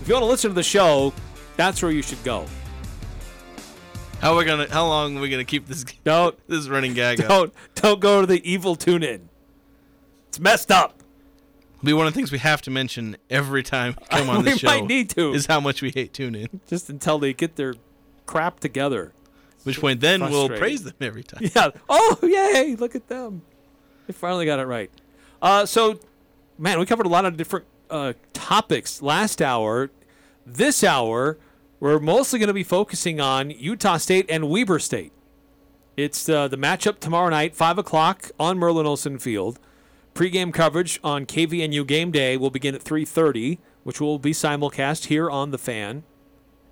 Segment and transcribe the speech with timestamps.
[0.00, 1.12] If you want to listen to the show,
[1.56, 2.46] that's where you should go.
[4.20, 4.70] How are we gonna?
[4.70, 5.84] How long are we gonna keep this?
[6.04, 7.18] Don't this running gag?
[7.18, 9.28] don't don't go to the evil tune in.
[10.28, 11.00] It's messed up.
[11.82, 14.56] Be one of the things we have to mention every time we come on the
[14.56, 14.70] show.
[14.72, 15.32] We might need to.
[15.34, 16.60] Is how much we hate TuneIn.
[16.66, 17.74] Just until they get their
[18.24, 19.12] crap together.
[19.64, 21.42] Which point then we'll praise them every time.
[21.54, 21.70] Yeah.
[21.88, 22.76] Oh, yay!
[22.76, 23.42] Look at them.
[24.06, 24.90] They finally got it right.
[25.40, 25.98] Uh, so,
[26.58, 29.90] man, we covered a lot of different uh, topics last hour.
[30.46, 31.38] This hour,
[31.80, 35.12] we're mostly going to be focusing on Utah State and Weber State.
[35.96, 39.58] It's uh, the matchup tomorrow night, five o'clock on Merlin Olsen Field.
[40.12, 45.30] Pre-game coverage on KVNU Game Day will begin at 3:30, which will be simulcast here
[45.30, 46.02] on the Fan.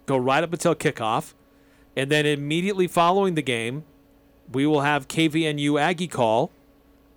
[0.07, 1.35] Go right up until kickoff,
[1.97, 3.85] and then immediately following the game,
[4.53, 6.51] we will have KVNU Aggie call,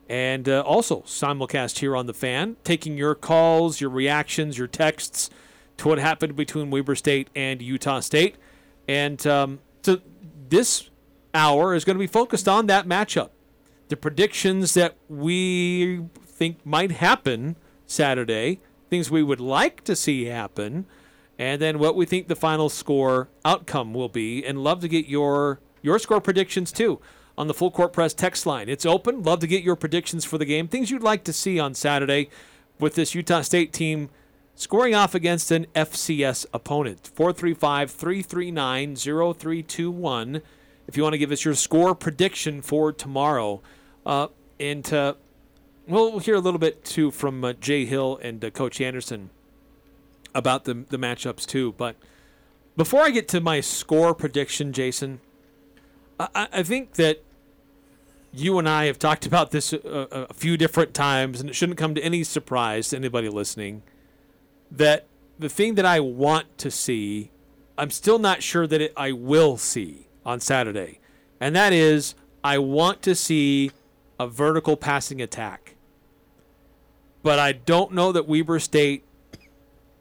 [0.07, 5.29] and uh, also simulcast here on the Fan, taking your calls, your reactions, your texts
[5.77, 8.35] to what happened between Weber State and Utah State,
[8.87, 9.99] and um, so
[10.49, 10.89] this
[11.33, 13.29] hour is going to be focused on that matchup.
[13.89, 20.85] The predictions that we think might happen Saturday, things we would like to see happen,
[21.37, 24.45] and then what we think the final score outcome will be.
[24.45, 26.99] And love to get your your score predictions too
[27.37, 28.69] on the full court press text line.
[28.69, 29.23] It's open.
[29.23, 32.29] Love to get your predictions for the game, things you'd like to see on Saturday
[32.79, 34.09] with this Utah State team
[34.55, 37.11] scoring off against an FCS opponent.
[37.13, 40.41] 435 339 0321
[40.87, 43.61] if you want to give us your score prediction for tomorrow.
[44.05, 44.27] Uh,
[44.59, 45.15] and uh,
[45.87, 49.29] we'll hear a little bit too from uh, Jay Hill and uh, Coach Anderson
[50.33, 51.73] about the, the matchups too.
[51.77, 51.95] But
[52.77, 55.19] before I get to my score prediction, Jason,
[56.19, 57.23] I, I- I think that
[58.35, 59.79] you and I have talked about this a,
[60.11, 63.83] a a few different times, and it shouldn't come to any surprise to anybody listening
[64.71, 65.05] that
[65.39, 67.31] the thing that I want to see,
[67.77, 70.99] I'm still not sure that it, I will see on Saturday.
[71.39, 73.71] And that is, I want to see
[74.19, 75.75] a vertical passing attack.
[77.21, 79.03] But I don't know that Weber State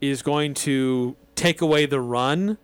[0.01, 2.59] is going to take away the run,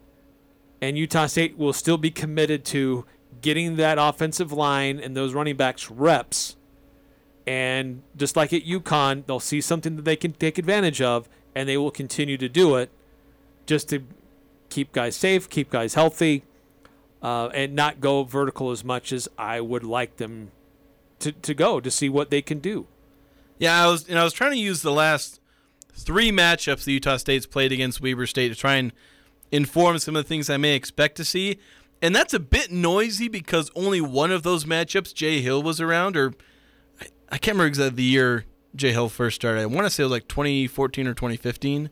[0.80, 3.04] and Utah State will still be committed to
[3.40, 6.56] getting that offensive line and those running backs reps.
[7.46, 11.68] And just like at UConn, they'll see something that they can take advantage of, and
[11.68, 12.90] they will continue to do it
[13.66, 14.04] just to
[14.68, 16.44] keep guys safe, keep guys healthy,
[17.22, 20.52] uh, and not go vertical as much as I would like them
[21.20, 22.86] to, to go to see what they can do.
[23.58, 25.40] Yeah, I was and I was trying to use the last
[25.92, 28.92] three matchups the Utah State's played against Weber State to try and
[29.52, 31.58] inform some of the things I may expect to see.
[32.02, 36.16] And that's a bit noisy because only one of those matchups Jay Hill was around,
[36.16, 36.32] or
[37.00, 38.44] I, I can't remember exactly the year
[38.74, 39.60] Jay Hill first started.
[39.60, 41.90] I want to say it was like 2014 or 2015.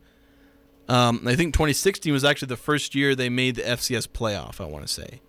[0.89, 4.61] Um, I think 2016 was actually the first year they made the FCS playoff.
[4.61, 5.21] I want to say,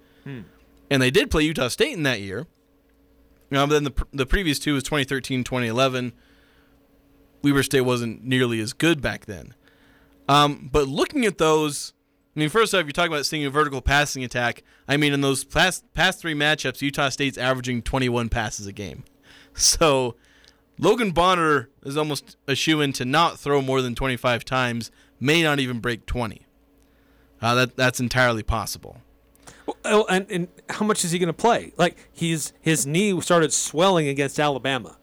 [0.89, 2.47] and they did play Utah State in that year.
[3.51, 6.13] Um, then the the previous two was 2013, 2011.
[7.41, 9.53] Weber State wasn't nearly as good back then.
[10.29, 11.93] Um, but looking at those,
[12.39, 14.63] I mean, first off, you're talking about seeing a vertical passing attack.
[14.87, 19.03] I mean, in those past past three matchups, Utah State's averaging 21 passes a game.
[19.55, 20.15] So
[20.77, 24.89] Logan Bonner is almost a shoe in to not throw more than 25 times,
[25.19, 26.45] may not even break 20.
[27.41, 29.01] Uh, that that's entirely possible.
[29.83, 31.73] Oh, and, and how much is he going to play?
[31.75, 34.95] Like he's his knee started swelling against Alabama.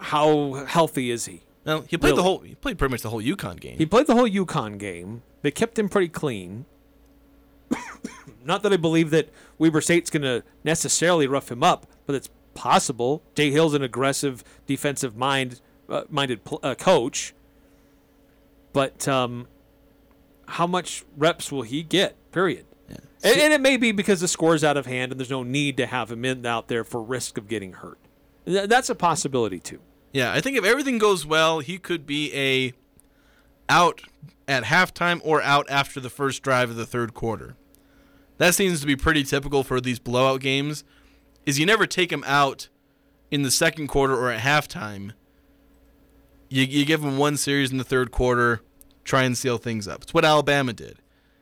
[0.00, 1.42] How healthy is he?
[1.66, 3.76] Now he played the whole he played pretty much the whole UConn game.
[3.76, 5.24] He played the whole UConn game.
[5.42, 6.64] They kept him pretty clean.
[8.44, 12.30] Not that I believe that Weber State's going to necessarily rough him up, but it's
[12.54, 13.22] possible.
[13.34, 17.34] Jay Hill's an aggressive defensive mind uh, minded pl- uh, coach.
[18.72, 19.48] But um,
[20.46, 22.16] how much reps will he get?
[22.32, 22.64] Period.
[23.22, 25.76] And, and it may be because the score's out of hand and there's no need
[25.78, 27.98] to have him in out there for risk of getting hurt.
[28.46, 29.80] Th- That's a possibility too.
[30.12, 32.72] Yeah, I think if everything goes well, he could be a
[33.68, 34.00] out
[34.48, 37.54] at halftime or out after the first drive of the third quarter.
[38.38, 40.82] That seems to be pretty typical for these blowout games.
[41.44, 42.68] Is you never take them out
[43.30, 45.12] in the second quarter or at halftime.
[46.48, 48.62] You, you give them one series in the third quarter,
[49.04, 50.02] try and seal things up.
[50.02, 50.98] It's what Alabama did.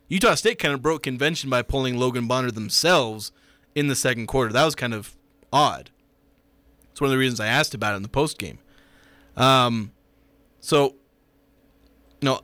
[0.09, 3.33] Utah State kind of broke convention by pulling Logan Bonner themselves
[3.75, 4.53] in the second quarter.
[4.53, 5.17] That was kind of
[5.53, 5.91] odd.
[6.91, 8.59] It's one of the reasons I asked about it in the post game.
[9.37, 9.93] Um,
[10.61, 10.95] so,
[12.21, 12.41] you know,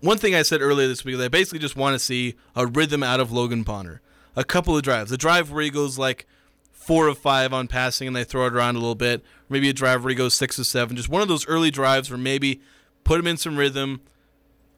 [0.00, 2.66] one thing I said earlier this week is I basically just want to see a
[2.66, 4.00] rhythm out of Logan Bonner.
[4.34, 5.10] A couple of drives.
[5.12, 6.26] A drive where he goes like
[6.70, 9.24] four of five on passing and they throw it around a little bit.
[9.48, 10.96] Maybe a drive where he goes six of seven.
[10.96, 12.60] Just one of those early drives where maybe
[13.02, 14.02] put him in some rhythm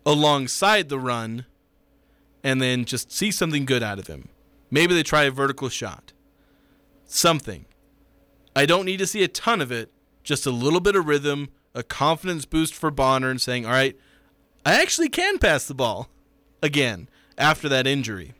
[0.06, 1.44] alongside the run
[2.42, 4.28] and then just see something good out of him.
[4.70, 6.12] Maybe they try a vertical shot.
[7.04, 7.66] Something.
[8.54, 9.90] I don't need to see a ton of it,
[10.22, 13.96] just a little bit of rhythm, a confidence boost for Bonner, and saying, all right,
[14.64, 16.08] I actually can pass the ball
[16.62, 18.34] again after that injury.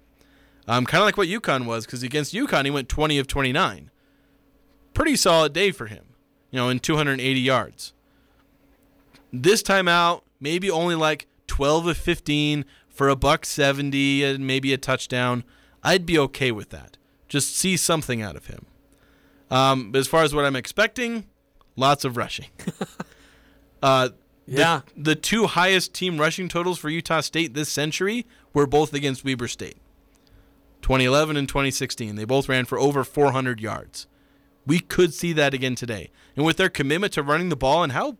[0.67, 3.91] Um, kind of like what UConn was, because against UConn, he went 20 of 29.
[4.93, 6.05] Pretty solid day for him,
[6.50, 7.94] you know, in 280 yards.
[9.32, 14.73] This time out, maybe only like 12 of 15 for a buck 70 and maybe
[14.73, 15.44] a touchdown.
[15.82, 16.99] I'd be okay with that.
[17.29, 18.67] Just see something out of him.
[19.50, 21.26] Um, as far as what I'm expecting,
[21.76, 22.49] lots of rushing.
[23.82, 24.11] uh,
[24.48, 24.80] Yeah.
[24.96, 29.48] The, two highest team rushing totals for Utah State this century were both against Weber
[29.48, 29.76] State
[30.82, 32.16] 2011 and 2016.
[32.16, 34.06] They both ran for over 400 yards.
[34.66, 36.10] We could see that again today.
[36.36, 38.16] And with their commitment to running the ball and how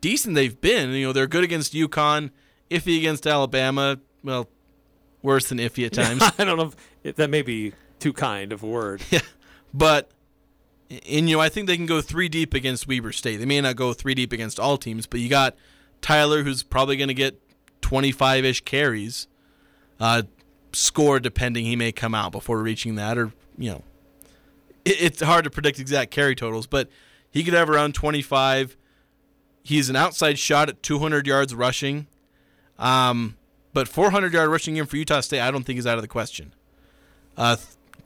[0.00, 2.30] decent they've been, you know, they're good against UConn,
[2.70, 3.98] iffy against Alabama.
[4.22, 4.48] Well,
[5.22, 6.22] worse than iffy at times.
[6.38, 9.02] I don't know if, if that may be too kind of a word.
[9.10, 9.20] Yeah,
[9.72, 10.10] but
[10.90, 13.36] and you know I think they can go three deep against Weber State.
[13.38, 15.56] They may not go three deep against all teams, but you got
[16.00, 17.40] Tyler who's probably going to get
[17.82, 19.28] 25ish carries.
[20.00, 20.22] Uh,
[20.72, 23.82] score depending he may come out before reaching that, or you know,
[24.84, 26.88] it, it's hard to predict exact carry totals, but
[27.30, 28.76] he could have around 25.
[29.62, 32.06] He's an outside shot at 200 yards rushing.
[32.78, 33.36] Um,
[33.72, 36.08] but 400 yard rushing game for Utah State, I don't think is out of the
[36.08, 36.54] question.
[37.36, 37.56] Uh,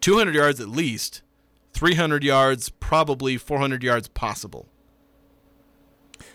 [0.01, 1.23] 200 yards at least,
[1.79, 4.67] 300 yards, probably 400 yards possible.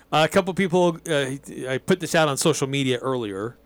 [0.10, 1.32] Uh, a couple people, uh,
[1.68, 3.58] I put this out on social media earlier,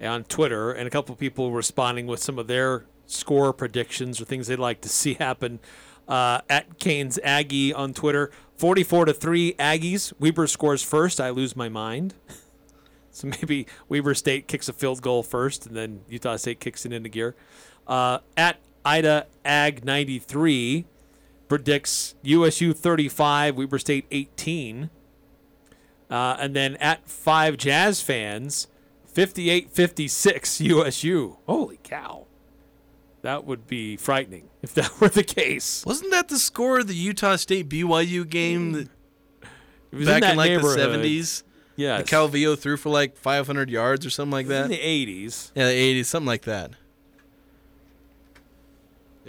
[0.00, 4.46] on Twitter, and a couple people responding with some of their score predictions or things
[4.46, 5.60] they'd like to see happen.
[6.08, 10.14] Uh, at Kane's Aggie on Twitter, 44 to 3 Aggies.
[10.18, 11.20] Weber scores first.
[11.20, 12.14] I lose my mind.
[13.10, 16.92] So maybe Weber State kicks a field goal first, and then Utah State kicks it
[16.92, 17.34] into gear.
[17.86, 20.84] Uh, at Ida Ag 93
[21.48, 24.90] predicts USU 35, Weber State 18.
[26.08, 28.68] Uh, and then at five Jazz fans,
[29.06, 31.36] 58 56 USU.
[31.46, 32.26] Holy cow.
[33.22, 35.84] That would be frightening if that were the case.
[35.84, 38.88] Wasn't that the score of the Utah State BYU game that
[39.90, 41.42] It was back in, in like the 70s?
[41.74, 42.02] Yeah.
[42.02, 44.66] Calvillo threw for like 500 yards or something like that.
[44.66, 45.50] in the 80s.
[45.54, 46.70] Yeah, the 80s, something like that.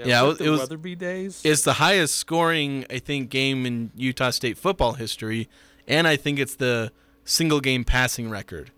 [0.06, 1.42] Yeah, was it the was- Weatherbie days.
[1.44, 5.50] It's the highest scoring, I think, game in Utah State football history,
[5.88, 6.92] and I think it's the
[7.26, 8.72] single game passing record.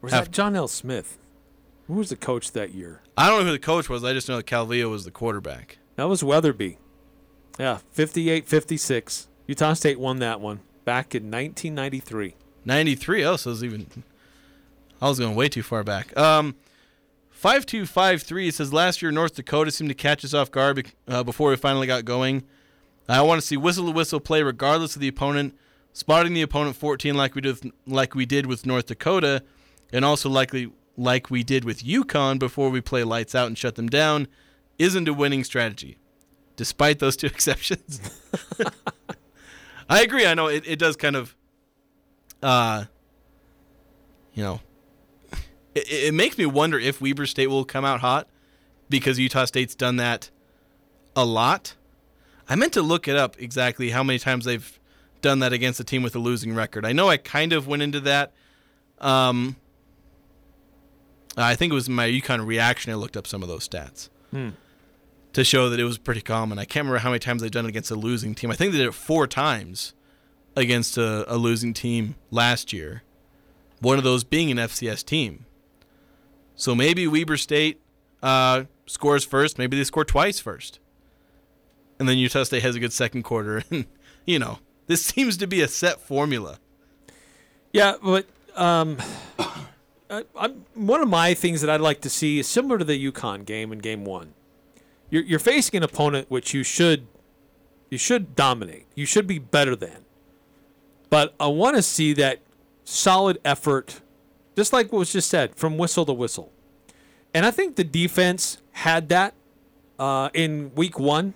[0.00, 0.68] was that John L.
[0.68, 1.18] Smith?
[1.86, 3.00] Who was the coach that year?
[3.16, 4.04] I don't know who the coach was.
[4.04, 5.78] I just know that Calvillo was the quarterback.
[5.96, 6.76] That was Weatherbie.
[7.58, 9.28] Yeah, 58 56.
[9.46, 12.34] Utah State won that one back in 1993.
[12.64, 13.24] 93.
[13.24, 14.04] Oh, so it was even.
[15.00, 16.16] I was going way too far back.
[16.16, 16.54] Um,
[17.38, 21.56] 5253 says last year North Dakota seemed to catch us off guard uh, before we
[21.56, 22.42] finally got going.
[23.08, 25.56] I want to see whistle to whistle play regardless of the opponent,
[25.92, 29.44] spotting the opponent 14 like we did with, like we did with North Dakota,
[29.92, 33.76] and also likely like we did with UConn before we play lights out and shut
[33.76, 34.26] them down,
[34.80, 35.96] isn't a winning strategy.
[36.56, 38.00] Despite those two exceptions,
[39.88, 40.26] I agree.
[40.26, 41.36] I know it, it does kind of
[42.42, 42.86] uh,
[44.34, 44.60] you know,
[45.86, 48.28] it, it makes me wonder if Weber State will come out hot
[48.88, 50.30] because Utah State's done that
[51.14, 51.74] a lot.
[52.48, 54.78] I meant to look it up exactly how many times they've
[55.20, 56.86] done that against a team with a losing record.
[56.86, 58.32] I know I kind of went into that.
[59.00, 59.56] Um,
[61.36, 62.92] I think it was my UConn reaction.
[62.92, 64.08] I looked up some of those stats
[65.32, 66.58] to show that it was pretty common.
[66.58, 68.50] I can't remember how many times they've done it against a losing team.
[68.50, 69.94] I think they did it four times
[70.56, 73.02] against a, a losing team last year.
[73.80, 75.46] One of those being an FCS team.
[76.58, 77.80] So maybe Weber State
[78.22, 79.58] uh, scores first.
[79.58, 80.80] Maybe they score twice first,
[81.98, 83.62] and then Utah State has a good second quarter.
[83.70, 83.86] And
[84.26, 86.58] you know, this seems to be a set formula.
[87.72, 88.98] Yeah, but um,
[90.10, 90.24] I,
[90.74, 93.72] one of my things that I'd like to see is similar to the UConn game
[93.72, 94.34] in Game One.
[95.08, 97.06] You're, you're facing an opponent which you should
[97.88, 98.84] you should dominate.
[98.94, 100.04] You should be better than.
[101.08, 102.40] But I want to see that
[102.84, 104.02] solid effort,
[104.58, 106.50] just like what was just said, from whistle to whistle.
[107.32, 109.34] And I think the defense had that
[110.00, 111.34] uh, in Week One.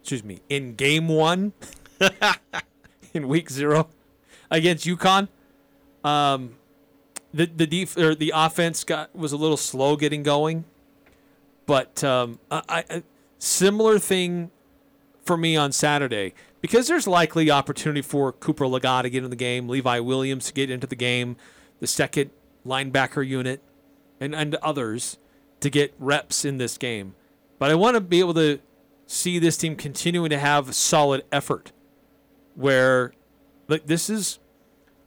[0.00, 1.52] Excuse me, in Game One,
[3.14, 3.88] in Week Zero
[4.50, 5.28] against UConn.
[6.02, 6.56] Um,
[7.32, 10.64] the the def- or the offense got was a little slow getting going,
[11.66, 13.02] but um, I, I
[13.38, 14.50] similar thing
[15.24, 19.36] for me on Saturday because there's likely opportunity for Cooper Legas to get in the
[19.36, 21.36] game, Levi Williams to get into the game,
[21.80, 22.30] the second
[22.66, 23.62] linebacker unit,
[24.20, 25.18] and and others
[25.60, 27.14] to get reps in this game.
[27.58, 28.60] But I want to be able to
[29.06, 31.72] see this team continuing to have solid effort,
[32.54, 33.12] where
[33.68, 34.38] like this is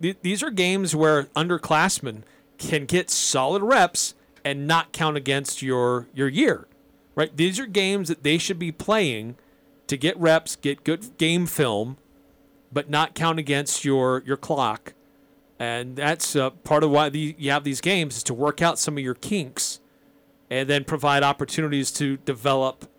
[0.01, 2.23] th- these are games where underclassmen
[2.57, 4.13] can get solid reps
[4.45, 6.67] and not count against your your year.
[7.15, 7.35] Right?
[7.35, 9.35] These are games that they should be playing
[9.87, 11.97] to get reps, get good game film,
[12.71, 14.93] but not count against your your clock.
[15.63, 18.77] And that's uh, part of why the, you have these games is to work out
[18.77, 19.79] some of your kinks,
[20.49, 22.89] and then provide opportunities to develop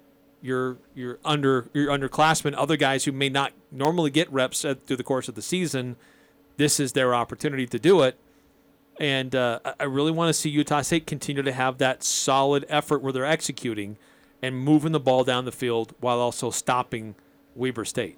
[0.40, 4.96] your your under your underclassmen, other guys who may not normally get reps at, through
[4.96, 5.96] the course of the season.
[6.56, 8.16] This is their opportunity to do it,
[8.98, 12.64] and uh, I- I really want to see Utah State continue to have that solid
[12.70, 13.98] effort where they're executing
[14.40, 17.14] and moving the ball down the field while also stopping
[17.54, 18.16] Weber State.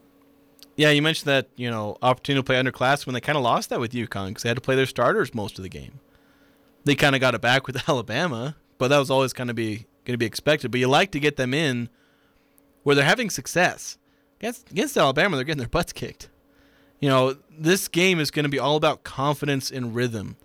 [0.76, 3.70] Yeah, you mentioned that you know opportunity to play underclass when they kind of lost
[3.70, 6.00] that with UConn because they had to play their starters most of the game.
[6.84, 9.86] They kind of got it back with Alabama, but that was always kind of be
[10.04, 10.70] going to be expected.
[10.70, 11.88] But you like to get them in
[12.82, 13.98] where they're having success
[14.38, 15.36] against against Alabama.
[15.36, 16.28] They're getting their butts kicked.
[17.00, 20.36] You know, this game is going to be all about confidence and rhythm.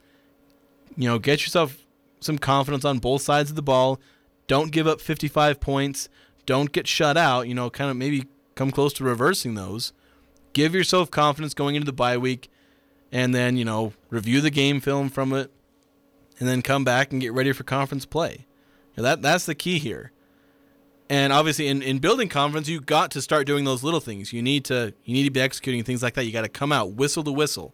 [0.97, 1.77] You know, get yourself
[2.19, 3.99] some confidence on both sides of the ball.
[4.47, 6.09] Don't give up 55 points.
[6.45, 7.47] Don't get shut out.
[7.47, 9.93] You know, kind of maybe come close to reversing those.
[10.53, 12.49] Give yourself confidence going into the bye week,
[13.11, 15.51] and then you know review the game film from it,
[16.39, 18.45] and then come back and get ready for conference play.
[18.95, 20.11] You know, that that's the key here.
[21.09, 24.31] And obviously, in, in building confidence, you got to start doing those little things.
[24.31, 26.25] You need to you need to be executing things like that.
[26.25, 27.73] You got to come out whistle to whistle.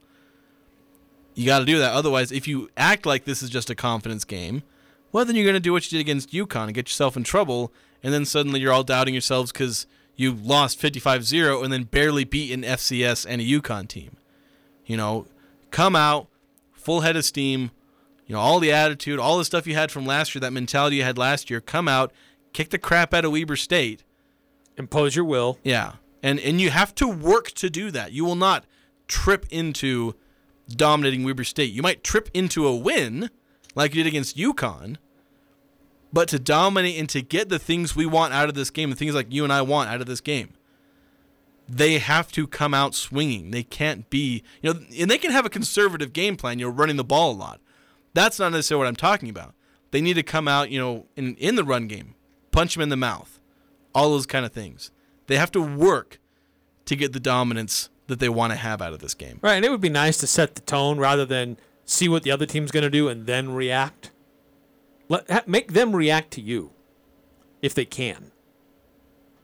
[1.36, 1.94] You got to do that.
[1.94, 4.64] Otherwise, if you act like this is just a confidence game,
[5.12, 7.24] well, then you're going to do what you did against UConn and get yourself in
[7.24, 7.72] trouble.
[8.02, 9.86] And then suddenly you're all doubting yourselves because
[10.18, 14.18] you lost 55 0 and then barely beat an FCS and a UConn team.
[14.86, 15.28] You know,
[15.72, 16.28] come out,
[16.74, 17.72] full head of steam,
[18.26, 20.98] you know, all the attitude, all the stuff you had from last year, that mentality
[20.98, 22.12] you had last year, come out,
[22.52, 24.04] kick the crap out of Weber State.
[24.76, 25.60] Impose your will.
[25.64, 25.94] Yeah.
[26.22, 28.12] And and you have to work to do that.
[28.12, 28.66] You will not
[29.08, 30.16] trip into
[30.68, 31.72] dominating Weber State.
[31.72, 33.30] You might trip into a win
[33.76, 34.98] like you did against UConn,
[36.12, 38.96] but to dominate and to get the things we want out of this game, the
[38.96, 40.54] things like you and I want out of this game,
[41.68, 43.52] they have to come out swinging.
[43.52, 46.72] They can't be, you know, and they can have a conservative game plan, you know,
[46.72, 47.60] running the ball a lot.
[48.14, 49.54] That's not necessarily what I'm talking about.
[49.92, 52.16] They need to come out, you know, in, in the run game,
[52.52, 53.40] punch them in the mouth,
[53.94, 54.92] all those kind of things.
[55.28, 56.20] They have to work
[56.86, 59.40] to get the dominance that they want to have out of this game.
[59.42, 62.32] Right, and it would be nice to set the tone rather than see what the
[62.32, 64.12] other team's going to do and then react.
[65.10, 66.72] Let ha- make them react to you,
[67.62, 68.32] if they can.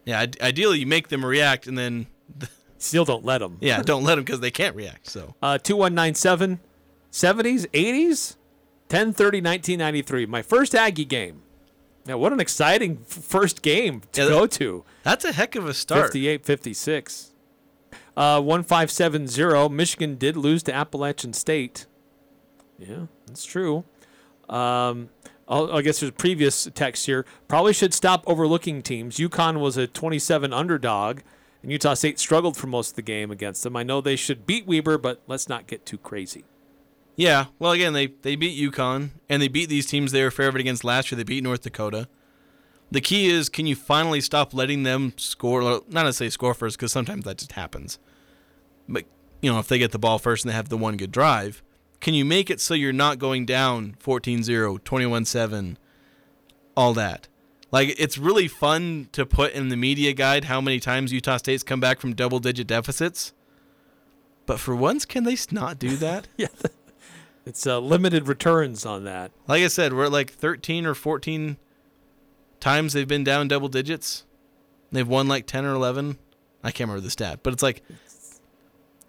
[0.06, 2.08] Yeah, ide- ideally you make them react and then,
[2.78, 3.58] Still don't let them.
[3.62, 5.08] yeah, don't let them because they can't react.
[5.08, 6.60] So Uh, 2197,
[7.12, 8.36] 70s, 80s,
[8.90, 10.26] 1030, 1993.
[10.26, 11.42] My first Aggie game.
[12.06, 14.84] Now, what an exciting f- first game to Yeah, that- go to.
[15.04, 16.08] that's a heck of a start.
[16.08, 17.30] 58 56.
[18.18, 19.70] Uh, 1570.
[19.74, 21.86] Michigan did lose to Appalachian State.
[22.78, 23.86] Yeah, that's true.
[24.50, 25.10] Um,
[25.54, 27.26] I'll- I guess there's previous text here.
[27.48, 29.18] Probably should stop overlooking teams.
[29.18, 31.20] UConn was a 27 underdog,
[31.62, 33.76] and Utah State struggled for most of the game against them.
[33.76, 36.44] I know they should beat Weber, but let's not get too crazy.
[37.16, 40.60] Yeah, well, again, they they beat UConn and they beat these teams they were favored
[40.62, 41.18] against last year.
[41.18, 42.08] They beat North Dakota.
[42.90, 45.62] The key is, can you finally stop letting them score?
[45.62, 48.00] Not necessarily score first, because sometimes that just happens.
[48.90, 49.06] But
[49.42, 51.62] you know, if they get the ball first and they have the one good drive,
[52.04, 55.78] can you make it so you're not going down 14-0, 21-7,
[56.76, 57.30] all that?
[57.72, 61.64] Like it's really fun to put in the media guide how many times Utah State's
[61.64, 63.32] come back from double-digit deficits.
[64.46, 66.28] But for once, can they not do that?
[66.38, 66.48] Yeah,
[67.46, 69.32] it's uh, limited returns on that.
[69.48, 71.56] Like I said, we're at like 13 or 14
[72.60, 74.26] times they've been down double digits.
[74.92, 76.18] They've won like 10 or 11.
[76.66, 77.82] I can't remember the stat, but it's like,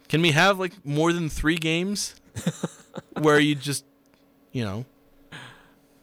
[0.09, 2.15] can we have like more than three games
[3.21, 3.85] where you just,
[4.53, 4.85] you know,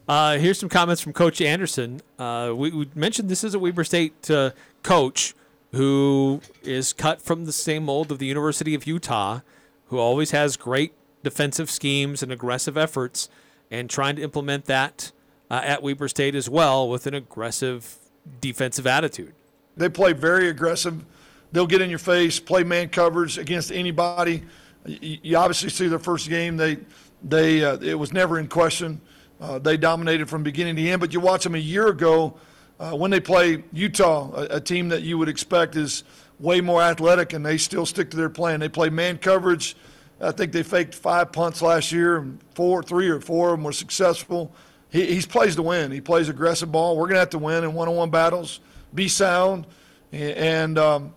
[0.08, 2.02] Uh, here's some comments from Coach Anderson.
[2.20, 4.52] Uh, we, we mentioned this is a Weber State uh,
[4.84, 5.34] coach
[5.72, 9.40] who is cut from the same mold of the University of Utah,
[9.88, 10.92] who always has great
[11.24, 13.30] defensive schemes and aggressive efforts,
[13.70, 15.14] and trying to implement that
[15.50, 17.96] uh, at Weber State as well with an aggressive
[18.42, 19.34] defensive attitude.
[19.78, 21.06] They play very aggressive.
[21.54, 24.44] They'll get in your face, play man coverage against anybody.
[24.86, 26.58] You, obviously see their first game.
[26.58, 26.78] They,
[27.24, 29.02] they, uh, it was never in question.
[29.40, 31.00] Uh, they dominated from beginning to end.
[31.00, 32.36] But you watch them a year ago
[32.80, 36.04] uh, when they play Utah, a, a team that you would expect is
[36.40, 38.60] way more athletic, and they still stick to their plan.
[38.60, 39.76] They play man coverage.
[40.20, 43.64] I think they faked five punts last year, and four, three or four of them
[43.64, 44.52] were successful.
[44.90, 45.92] He, he plays to win.
[45.92, 46.98] He plays aggressive ball.
[46.98, 48.60] We're going to have to win in one-on-one battles,
[48.94, 49.66] be sound,
[50.12, 51.14] and um,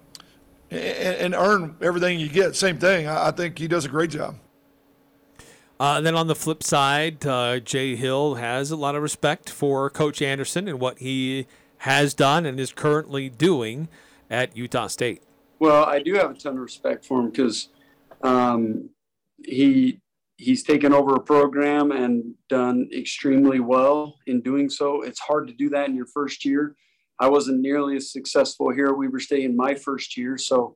[0.70, 2.56] and, and earn everything you get.
[2.56, 3.06] Same thing.
[3.06, 4.36] I, I think he does a great job.
[5.78, 9.90] Uh, then on the flip side, uh, Jay Hill has a lot of respect for
[9.90, 11.46] Coach Anderson and what he
[11.78, 13.88] has done and is currently doing
[14.30, 15.22] at Utah State.
[15.58, 17.68] Well, I do have a ton of respect for him because
[18.22, 18.90] um,
[19.44, 20.00] he
[20.36, 25.02] he's taken over a program and done extremely well in doing so.
[25.02, 26.76] It's hard to do that in your first year.
[27.20, 30.74] I wasn't nearly as successful here at Weber State in my first year, so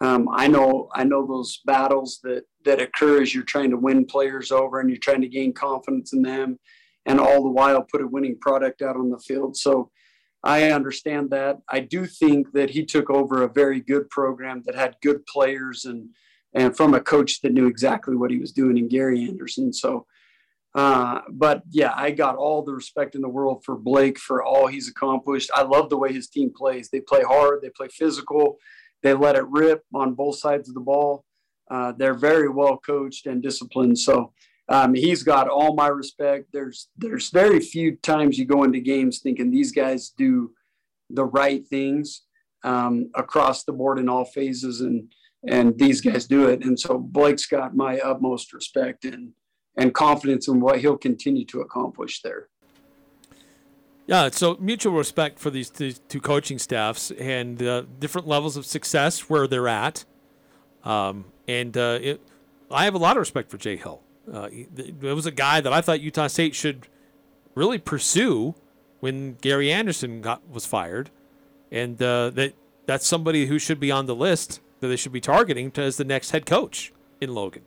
[0.00, 4.04] um, I know I know those battles that that occur as you're trying to win
[4.06, 6.58] players over and you're trying to gain confidence in them,
[7.06, 9.56] and all the while put a winning product out on the field.
[9.56, 9.90] So
[10.42, 11.58] I understand that.
[11.70, 15.86] I do think that he took over a very good program that had good players
[15.86, 16.10] and
[16.54, 19.72] and from a coach that knew exactly what he was doing in Gary Anderson.
[19.72, 20.06] So,
[20.74, 24.66] uh, but yeah, I got all the respect in the world for Blake for all
[24.66, 25.50] he's accomplished.
[25.54, 26.88] I love the way his team plays.
[26.90, 27.60] They play hard.
[27.62, 28.58] They play physical.
[29.02, 31.24] They let it rip on both sides of the ball.
[31.70, 33.98] Uh, they're very well coached and disciplined.
[33.98, 34.32] So
[34.68, 36.46] um, he's got all my respect.
[36.52, 40.52] There's there's very few times you go into games thinking these guys do
[41.10, 42.22] the right things
[42.64, 45.12] um, across the board in all phases, and
[45.46, 46.64] and these guys do it.
[46.64, 49.32] And so Blake's got my utmost respect and
[49.76, 52.48] and confidence in what he'll continue to accomplish there.
[54.06, 58.66] Yeah, so mutual respect for these, these two coaching staffs and uh, different levels of
[58.66, 60.04] success where they're at.
[60.84, 62.20] Um, and uh, it,
[62.70, 64.02] I have a lot of respect for Jay Hill.
[64.30, 66.86] Uh, it was a guy that I thought Utah State should
[67.54, 68.54] really pursue
[69.00, 71.10] when Gary Anderson got was fired,
[71.70, 72.54] and uh, that
[72.86, 75.98] that's somebody who should be on the list that they should be targeting to, as
[75.98, 77.62] the next head coach in Logan.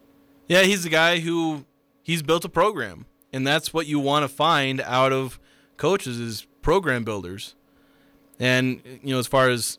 [0.48, 1.66] Yeah, he's a guy who
[2.08, 5.40] he's built a program, and that's what you want to find out of
[5.76, 7.54] coaches is program builders.
[8.40, 9.78] And you know, as far as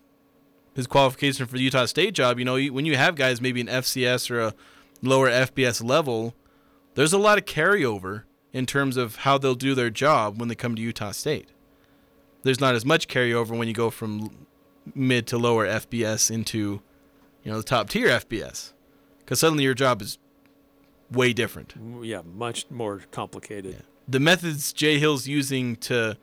[0.75, 3.67] his qualification for the Utah State job, you know, when you have guys maybe an
[3.67, 4.55] FCS or a
[5.01, 6.35] lower FBS level,
[6.95, 10.55] there's a lot of carryover in terms of how they'll do their job when they
[10.55, 11.49] come to Utah State.
[12.43, 14.47] There's not as much carryover when you go from
[14.95, 16.83] mid to lower FBS into,
[17.43, 18.75] you know, the top tier FBS,
[19.21, 20.19] because suddenly your job is
[21.11, 21.75] way different.
[22.03, 23.75] Yeah, much more complicated.
[23.75, 23.81] Yeah.
[24.07, 26.17] The methods Jay Hill's using to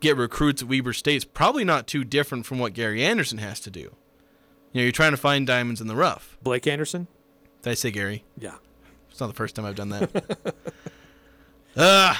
[0.00, 3.70] get recruits at Weber State's probably not too different from what Gary Anderson has to
[3.70, 3.80] do.
[3.80, 6.36] You know, you're trying to find diamonds in the rough.
[6.42, 7.08] Blake Anderson?
[7.62, 8.24] Did I say Gary?
[8.38, 8.56] Yeah.
[9.10, 10.54] It's not the first time I've done that.
[11.76, 12.14] uh,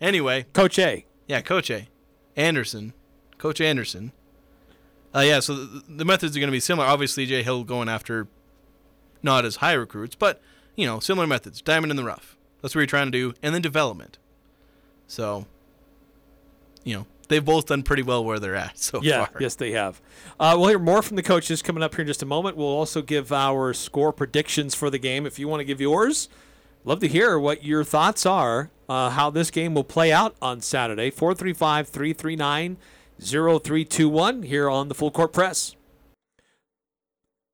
[0.00, 0.46] anyway.
[0.52, 1.04] Coach A.
[1.26, 1.88] Yeah, Coach A.
[2.36, 2.92] Anderson.
[3.38, 4.12] Coach Anderson.
[5.14, 6.86] Uh, yeah, so the, the methods are going to be similar.
[6.86, 8.28] Obviously, Jay Hill going after
[9.22, 10.40] not as high recruits, but,
[10.76, 11.60] you know, similar methods.
[11.60, 12.36] Diamond in the rough.
[12.60, 13.34] That's what you're trying to do.
[13.42, 14.18] And then development.
[15.06, 15.46] So,
[16.84, 19.40] you know, they've both done pretty well where they're at so yeah, far.
[19.40, 20.00] Yes, they have.
[20.38, 22.56] Uh, we'll hear more from the coaches coming up here in just a moment.
[22.56, 25.26] We'll also give our score predictions for the game.
[25.26, 26.28] If you want to give yours,
[26.84, 30.60] love to hear what your thoughts are, uh, how this game will play out on
[30.60, 31.10] Saturday.
[31.10, 32.76] 435 339
[33.20, 35.76] 0321 here on the Full Court Press.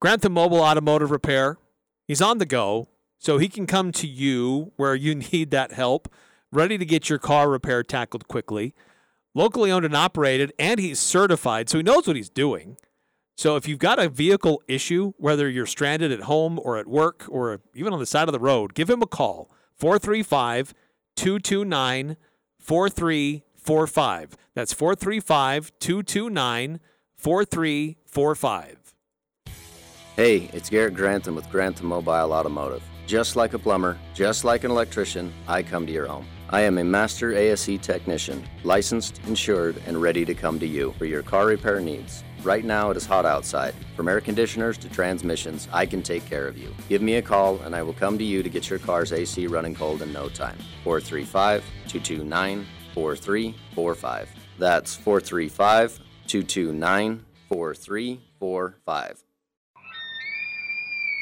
[0.01, 1.59] Grantham Mobile Automotive Repair.
[2.07, 6.13] He's on the go, so he can come to you where you need that help,
[6.51, 8.75] ready to get your car repair tackled quickly
[9.39, 12.77] locally owned and operated, and he's certified, so he knows what he's doing.
[13.37, 17.25] So if you've got a vehicle issue, whether you're stranded at home or at work
[17.29, 20.75] or even on the side of the road, give him a call 435
[21.15, 22.17] 229
[22.59, 24.37] 4345.
[24.55, 26.81] That's 435 229
[27.17, 28.95] 4345.
[30.17, 32.83] Hey, it's Garrett Grantham with Grantham Mobile Automotive.
[33.09, 36.27] Just like a plumber, just like an electrician, I come to your home.
[36.51, 41.07] I am a master ASE technician, licensed, insured, and ready to come to you for
[41.07, 42.23] your car repair needs.
[42.43, 43.75] Right now it is hot outside.
[43.97, 46.75] From air conditioners to transmissions, I can take care of you.
[46.91, 49.47] Give me a call and I will come to you to get your car's AC
[49.47, 50.59] running cold in no time.
[50.85, 54.29] 435 229 4345.
[54.59, 59.25] That's 435 229 4345.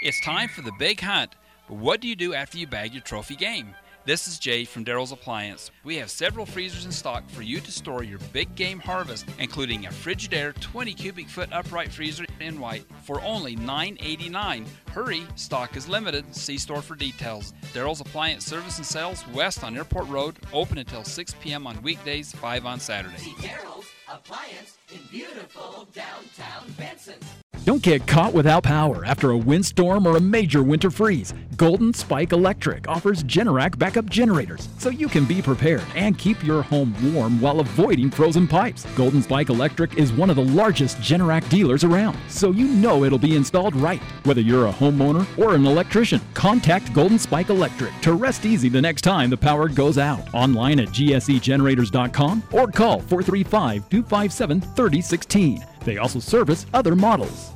[0.02, 1.36] It's time for the big hunt.
[1.68, 3.74] But what do you do after you bag your trophy game?
[4.04, 5.72] This is Jay from Daryl's Appliance.
[5.82, 9.86] We have several freezers in stock for you to store your big game harvest, including
[9.86, 14.64] a Frigidaire 20 cubic foot upright freezer in white for only $9.89.
[14.92, 16.36] Hurry, stock is limited.
[16.36, 17.52] See store for details.
[17.74, 21.66] Daryl's Appliance Service and Sales west on Airport Road, open until 6 p.m.
[21.66, 23.22] on weekdays, 5 on Saturdays.
[23.22, 27.18] See Daryl's Appliance in beautiful downtown Benson.
[27.66, 31.34] Don't get caught without power after a windstorm or a major winter freeze.
[31.56, 36.62] Golden Spike Electric offers Generac backup generators so you can be prepared and keep your
[36.62, 38.86] home warm while avoiding frozen pipes.
[38.94, 43.18] Golden Spike Electric is one of the largest Generac dealers around, so you know it'll
[43.18, 44.02] be installed right.
[44.22, 48.80] Whether you're a homeowner or an electrician, contact Golden Spike Electric to rest easy the
[48.80, 50.32] next time the power goes out.
[50.32, 55.66] Online at gsegenerators.com or call 435 257 3016.
[55.80, 57.55] They also service other models.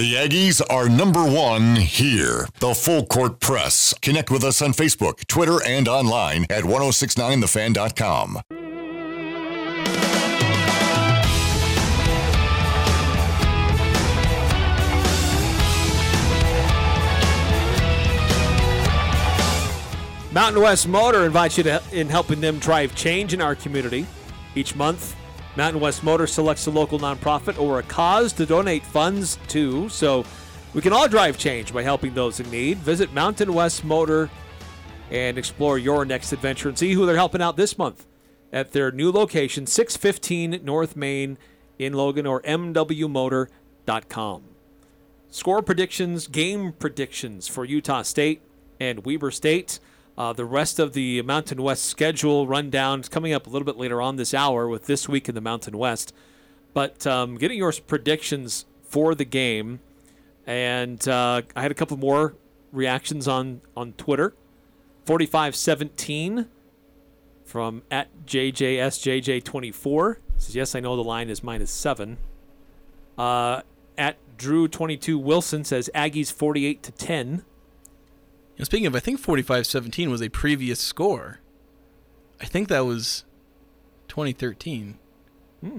[0.00, 2.48] The Aggies are number one here.
[2.58, 3.92] The Full Court Press.
[4.00, 8.40] Connect with us on Facebook, Twitter, and online at 1069thefan.com.
[20.32, 24.06] Mountain West Motor invites you to in helping them drive change in our community.
[24.54, 25.14] Each month,
[25.56, 30.24] Mountain West Motor selects a local nonprofit or a cause to donate funds to, so
[30.74, 32.78] we can all drive change by helping those in need.
[32.78, 34.30] Visit Mountain West Motor
[35.10, 38.06] and explore your next adventure and see who they're helping out this month
[38.52, 41.36] at their new location, 615 North Main
[41.78, 44.42] in Logan or MWMotor.com.
[45.30, 48.42] Score predictions, game predictions for Utah State
[48.78, 49.80] and Weber State.
[50.18, 53.76] Uh, the rest of the Mountain West schedule rundown is coming up a little bit
[53.76, 56.12] later on this hour with this week in the Mountain West.
[56.74, 59.80] But um, getting your predictions for the game,
[60.46, 62.34] and uh, I had a couple more
[62.72, 64.34] reactions on on Twitter.
[65.04, 66.46] Forty-five seventeen
[67.44, 72.18] from at JJSJJ24 says yes, I know the line is minus seven.
[73.18, 73.62] Uh,
[73.98, 77.44] at Drew22 Wilson says Aggies 48 to 10.
[78.60, 81.40] And speaking of, I think 45-17 was a previous score.
[82.42, 83.24] I think that was
[84.08, 84.98] 2013.
[85.62, 85.78] Hmm.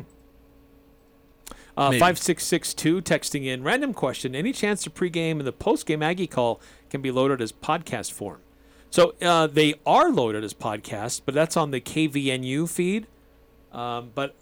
[1.77, 4.33] Uh, 5662 texting in random question.
[4.33, 8.39] Any chance the pregame and the postgame Aggie call can be loaded as podcast form?
[8.89, 13.05] So uh, they are loaded as podcasts, but that's on the KVNU feed.
[13.71, 14.35] Um, but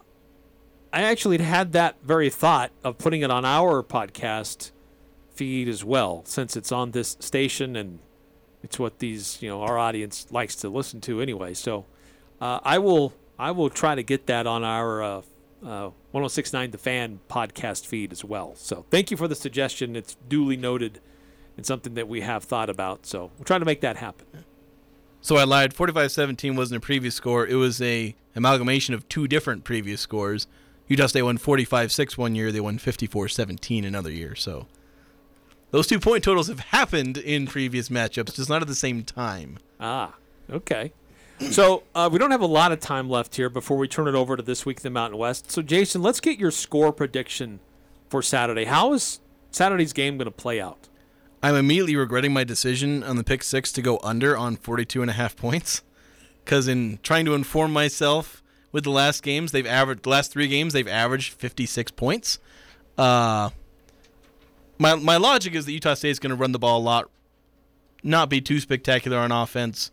[0.94, 4.72] I actually had that very thought of putting it on our podcast
[5.34, 8.00] feed as well, since it's on this station and
[8.64, 11.54] it's what these you know our audience likes to listen to anyway.
[11.54, 11.86] So
[12.42, 15.22] uh, I will I will try to get that on our uh,
[15.66, 18.56] uh, 106.9 The Fan podcast feed as well.
[18.56, 19.96] So thank you for the suggestion.
[19.96, 21.00] It's duly noted
[21.58, 23.06] and something that we have thought about.
[23.06, 24.26] So we're trying to make that happen.
[25.22, 25.74] So I lied.
[25.74, 27.46] 45-17 wasn't a previous score.
[27.46, 30.48] It was a amalgamation of two different previous scores.
[30.88, 32.52] Utah State won 45-6 one year.
[32.52, 34.36] They won 54-17 another year.
[34.36, 34.68] So
[35.72, 39.58] those two point totals have happened in previous matchups, just not at the same time.
[39.80, 40.16] Ah,
[40.52, 40.92] okay.
[41.40, 44.16] So uh, we don't have a lot of time left here before we turn it
[44.16, 45.52] over to this week in the Mountain West.
[45.52, 47.60] So Jason, let's get your score prediction
[48.10, 48.66] for Saturday.
[48.66, 49.20] How is
[49.52, 50.90] Saturday's game going to play out?
[51.42, 55.10] I'm immediately regretting my decision on the pick six to go under on 42 and
[55.10, 55.82] a half points.
[56.44, 60.48] Because in trying to inform myself with the last games, they've averaged the last three
[60.48, 62.40] games they've averaged 56 points.
[62.98, 63.52] Uh,
[64.80, 67.10] my my logic is that Utah State is going to run the ball a lot,
[68.02, 69.92] not be too spectacular on offense,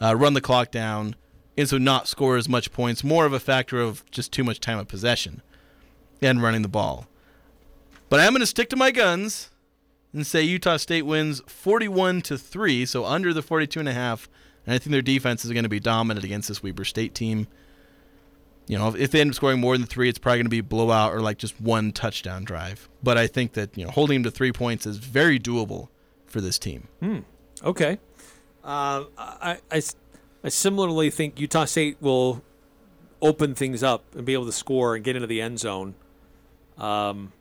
[0.00, 1.16] uh, run the clock down,
[1.58, 3.04] and so not score as much points.
[3.04, 5.42] More of a factor of just too much time of possession
[6.22, 7.06] and running the ball.
[8.08, 9.50] But I'm going to stick to my guns
[10.12, 14.28] and say Utah State wins 41 to 3, so under the 42 and a half.
[14.64, 17.48] and I think their defense is going to be dominant against this Weber State team.
[18.66, 20.62] You know, if they end up scoring more than three, it's probably going to be
[20.62, 22.88] blowout or like just one touchdown drive.
[23.02, 25.88] But I think that you know holding them to three points is very doable
[26.26, 26.88] for this team.
[27.00, 27.18] Hmm.
[27.62, 27.98] Okay.
[28.64, 29.82] Uh, I, I,
[30.42, 32.42] I similarly think Utah State will
[33.20, 35.94] open things up and be able to score and get into the end zone.
[36.78, 37.32] Um,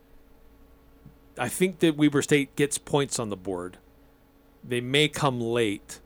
[1.38, 3.78] I think that Weber State gets points on the board.
[4.64, 6.00] They may come late.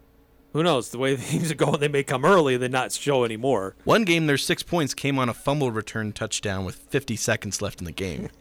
[0.57, 0.89] Who knows?
[0.89, 3.75] The way things are going, they may come early and then not show anymore.
[3.83, 7.79] One game, their six points came on a fumble return touchdown with 50 seconds left
[7.79, 8.29] in the game.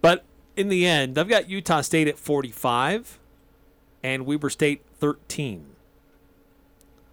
[0.00, 0.22] But
[0.54, 3.18] in the end, I've got Utah State at 45
[4.02, 5.64] and Weber State 13.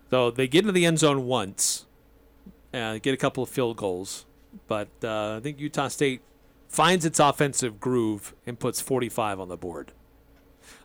[0.09, 1.85] So they get into the end zone once,
[2.73, 4.25] uh, get a couple of field goals,
[4.67, 6.21] but uh, I think Utah State
[6.67, 9.93] finds its offensive groove and puts 45 on the board.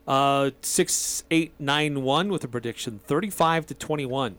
[0.07, 4.37] Uh, six, eight, nine, one with a prediction 35 to 21.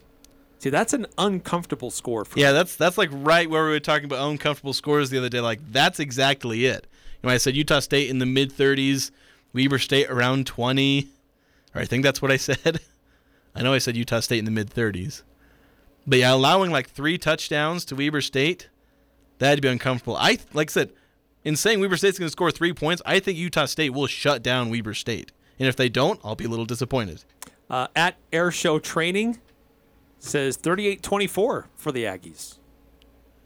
[0.60, 4.06] See, that's an uncomfortable score for yeah, that's that's like right where we were talking
[4.06, 5.39] about uncomfortable scores the other day.
[5.39, 6.88] Like that's exactly it.
[7.21, 9.12] You know, I said Utah State in the mid 30s,
[9.53, 11.08] Weber State around 20.
[11.75, 12.80] Or I think that's what I said.
[13.56, 15.21] I know I said Utah State in the mid 30s.
[16.08, 18.69] But yeah, allowing like three touchdowns to Weber State,
[19.39, 20.15] that'd be uncomfortable.
[20.15, 20.91] I like I said,
[21.43, 24.41] in saying Weber State's going to score three points, I think Utah State will shut
[24.41, 25.32] down Weber State.
[25.60, 27.24] And if they don't, I'll be a little disappointed.
[27.70, 29.39] Uh, at Air Show Training
[30.20, 32.58] says 38 24 for the Aggies.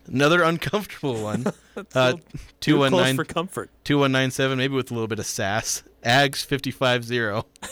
[0.08, 1.46] Another uncomfortable one.
[1.96, 2.18] Uh,
[2.60, 3.70] too close 2197 for comfort.
[3.86, 5.84] 2197, maybe with a little bit of sass.
[6.04, 7.46] Ags 55 0.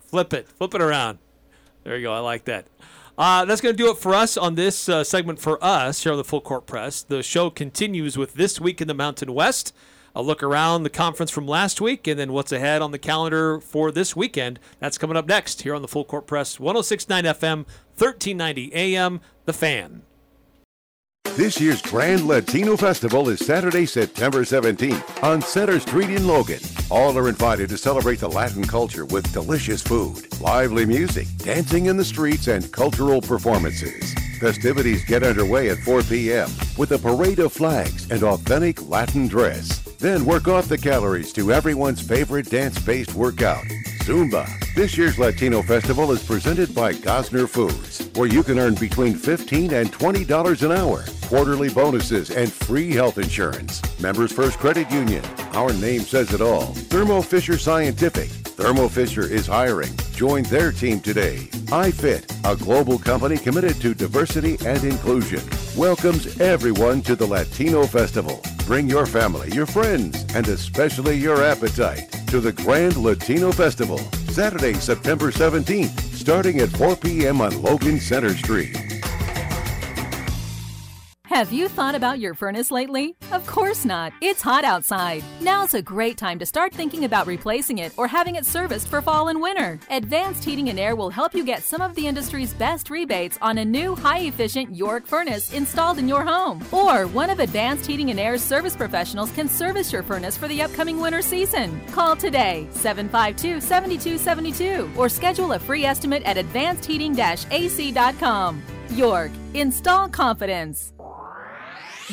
[0.00, 0.48] Flip it.
[0.48, 1.18] Flip it around.
[1.84, 2.14] There you go.
[2.14, 2.66] I like that.
[3.18, 6.12] Uh, that's going to do it for us on this uh, segment for us here
[6.12, 7.02] on the Full Court Press.
[7.02, 9.74] The show continues with This Week in the Mountain West.
[10.18, 13.60] A look around the conference from last week and then what's ahead on the calendar
[13.60, 14.58] for this weekend.
[14.80, 17.56] That's coming up next here on the Full Court Press 1069 FM,
[17.96, 20.02] 1390 AM, The Fan.
[21.36, 26.58] This year's Grand Latino Festival is Saturday, September 17th on Center Street in Logan.
[26.90, 31.96] All are invited to celebrate the Latin culture with delicious food, lively music, dancing in
[31.96, 34.14] the streets, and cultural performances.
[34.40, 36.50] Festivities get underway at 4 p.m.
[36.76, 39.87] with a parade of flags and authentic Latin dress.
[39.98, 43.64] Then work off the calories to everyone's favorite dance-based workout,
[44.04, 44.48] Zumba.
[44.76, 49.72] This year's Latino Festival is presented by Gossner Foods, where you can earn between 15
[49.74, 53.82] and $20 an hour, quarterly bonuses, and free health insurance.
[54.00, 55.24] Members First Credit Union.
[55.52, 56.66] Our name says it all.
[56.66, 58.28] Thermo Fisher Scientific.
[58.28, 59.90] Thermo Fisher is hiring.
[60.12, 61.48] Join their team today.
[61.72, 65.42] iFit, a global company committed to diversity and inclusion,
[65.76, 68.40] welcomes everyone to the Latino Festival.
[68.68, 73.96] Bring your family, your friends, and especially your appetite to the Grand Latino Festival,
[74.28, 77.40] Saturday, September 17th, starting at 4 p.m.
[77.40, 78.87] on Logan Center Street.
[81.38, 83.14] Have you thought about your furnace lately?
[83.30, 84.12] Of course not.
[84.20, 85.22] It's hot outside.
[85.40, 89.00] Now's a great time to start thinking about replacing it or having it serviced for
[89.00, 89.78] fall and winter.
[89.88, 93.58] Advanced Heating and Air will help you get some of the industry's best rebates on
[93.58, 96.60] a new high efficient York furnace installed in your home.
[96.72, 100.62] Or one of Advanced Heating and Air's service professionals can service your furnace for the
[100.62, 101.80] upcoming winter season.
[101.92, 107.16] Call today 752 7272 or schedule a free estimate at advancedheating
[107.52, 108.60] ac.com.
[108.90, 110.94] York, install confidence.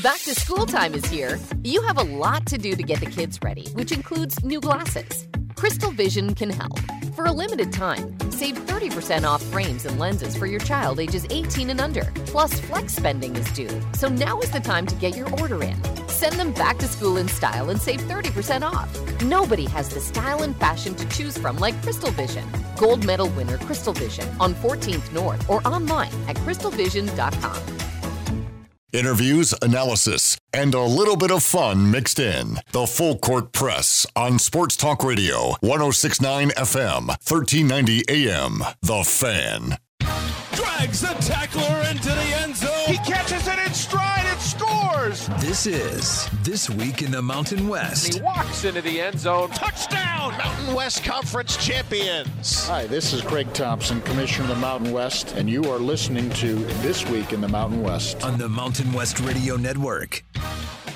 [0.04, 1.40] Back to school time is here.
[1.64, 5.26] You have a lot to do to get the kids ready, which includes new glasses.
[5.56, 6.78] Crystal Vision can help.
[7.16, 11.70] For a limited time, save 30% off frames and lenses for your child ages 18
[11.70, 12.04] and under.
[12.26, 15.82] Plus, flex spending is due, so now is the time to get your order in.
[16.10, 18.92] Send them back to school in style and save 30% off.
[19.22, 22.46] Nobody has the style and fashion to choose from like Crystal Vision.
[22.76, 27.95] Gold medal winner Crystal Vision on 14th North or online at crystalvision.com.
[28.96, 32.60] Interviews, analysis, and a little bit of fun mixed in.
[32.72, 38.64] The Full Court Press on Sports Talk Radio, 1069 FM, 1390 AM.
[38.82, 39.78] The Fan.
[40.54, 42.75] Drags the tackler into the end zone.
[45.40, 48.14] This is This Week in the Mountain West.
[48.14, 49.50] He walks into the end zone.
[49.50, 50.38] Touchdown!
[50.38, 52.68] Mountain West Conference champions.
[52.68, 56.58] Hi, this is Craig Thompson, Commissioner of the Mountain West, and you are listening to
[56.84, 58.24] This Week in the Mountain West.
[58.24, 60.24] On the Mountain West Radio Network.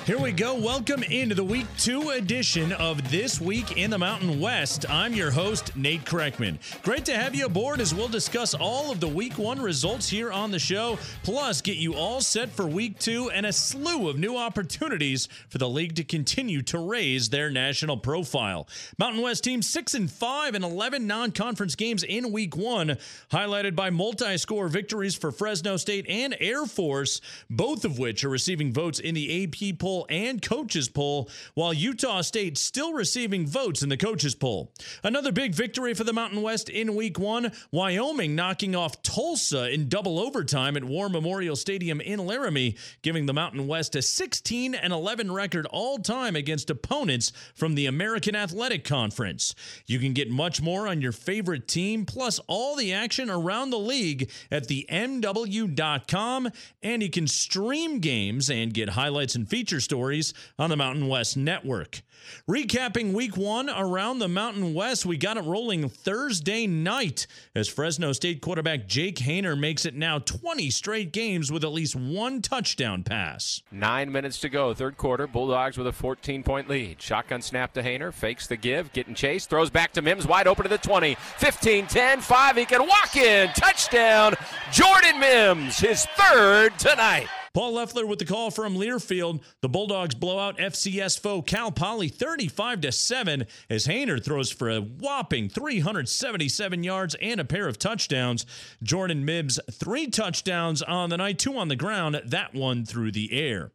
[0.06, 0.54] Here we go.
[0.54, 4.86] Welcome into the week two edition of This Week in the Mountain West.
[4.88, 6.58] I'm your host, Nate Kreckman.
[6.82, 10.32] Great to have you aboard as we'll discuss all of the week one results here
[10.32, 14.18] on the show, plus get you all set for week two and a slew of
[14.18, 18.66] new opportunities for the league to continue to raise their national profile.
[18.98, 22.96] Mountain West team six and five and 11 non conference games in week one,
[23.30, 28.30] highlighted by multi score victories for Fresno State and Air Force, both of which are
[28.30, 33.82] receiving votes in the AP poll and coaches poll, while Utah State still receiving votes
[33.82, 34.72] in the coaches poll.
[35.02, 39.88] Another big victory for the Mountain West in week one, Wyoming knocking off Tulsa in
[39.88, 44.92] double overtime at War Memorial Stadium in Laramie, giving the Mountain West a 16 and
[44.92, 49.54] 11 record all time against opponents from the American Athletic Conference.
[49.86, 53.78] You can get much more on your favorite team, plus all the action around the
[53.78, 56.50] league at the MW.com,
[56.82, 59.48] and you can stream games and get highlights and
[59.80, 62.02] stories on the Mountain West Network.
[62.48, 68.12] Recapping week one around the Mountain West, we got it rolling Thursday night as Fresno
[68.12, 73.02] State quarterback Jake Haener makes it now 20 straight games with at least one touchdown
[73.02, 73.62] pass.
[73.70, 75.26] Nine minutes to go, third quarter.
[75.26, 77.00] Bulldogs with a 14 point lead.
[77.00, 80.64] Shotgun snap to Haener, fakes the give, getting chased, throws back to Mims, wide open
[80.64, 82.56] to the 20, 15, 10, 5.
[82.56, 83.48] He can walk in.
[83.50, 84.34] Touchdown,
[84.72, 87.28] Jordan Mims, his third tonight.
[87.52, 89.42] Paul Loeffler with the call from Learfield.
[89.60, 94.70] The Bulldogs blow out FCS foe Cal Poly 35 to 7 as Haener throws for
[94.70, 98.46] a whopping 377 yards and a pair of touchdowns.
[98.84, 103.32] Jordan Mims, three touchdowns on the night, two on the ground, that one through the
[103.32, 103.72] air.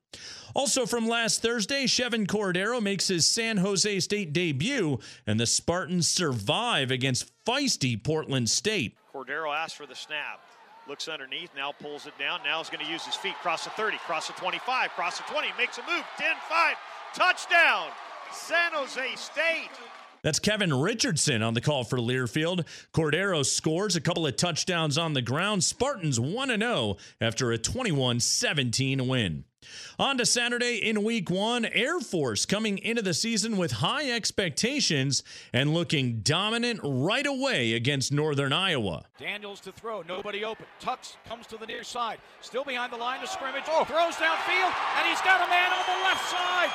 [0.54, 6.08] Also from last Thursday, Chevan Cordeiro makes his San Jose State debut, and the Spartans
[6.08, 8.96] survive against feisty Portland State.
[9.14, 10.40] Cordeiro asks for the snap.
[10.88, 12.42] Looks underneath, now pulls it down.
[12.44, 13.34] Now he's going to use his feet.
[13.42, 16.04] Cross the 30, cross the 25, cross the 20, makes a move.
[16.18, 16.76] 10 5,
[17.16, 17.88] touchdown,
[18.32, 19.72] San Jose State.
[20.22, 22.66] That's Kevin Richardson on the call for Learfield.
[22.94, 25.64] Cordeiro scores a couple of touchdowns on the ground.
[25.64, 29.44] Spartans 1 0 after a 21 17 win.
[29.98, 35.24] On to Saturday in week one, Air Force coming into the season with high expectations
[35.54, 39.06] and looking dominant right away against Northern Iowa.
[39.20, 40.66] Daniels to throw, nobody open.
[40.82, 43.64] Tux comes to the near side, still behind the line of scrimmage.
[43.68, 46.72] Oh, throws downfield, and he's got a man on the left side.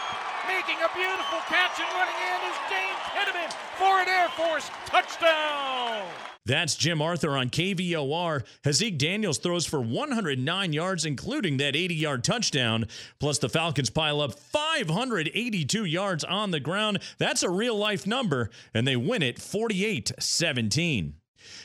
[0.48, 6.06] Making a beautiful catch and running in is James Henneman for an Air Force touchdown.
[6.46, 8.44] That's Jim Arthur on KVOR.
[8.64, 12.86] Haaziq Daniels throws for 109 yards, including that 80 yard touchdown.
[13.18, 17.00] Plus, the Falcons pile up 582 yards on the ground.
[17.18, 21.19] That's a real life number, and they win it 48 17.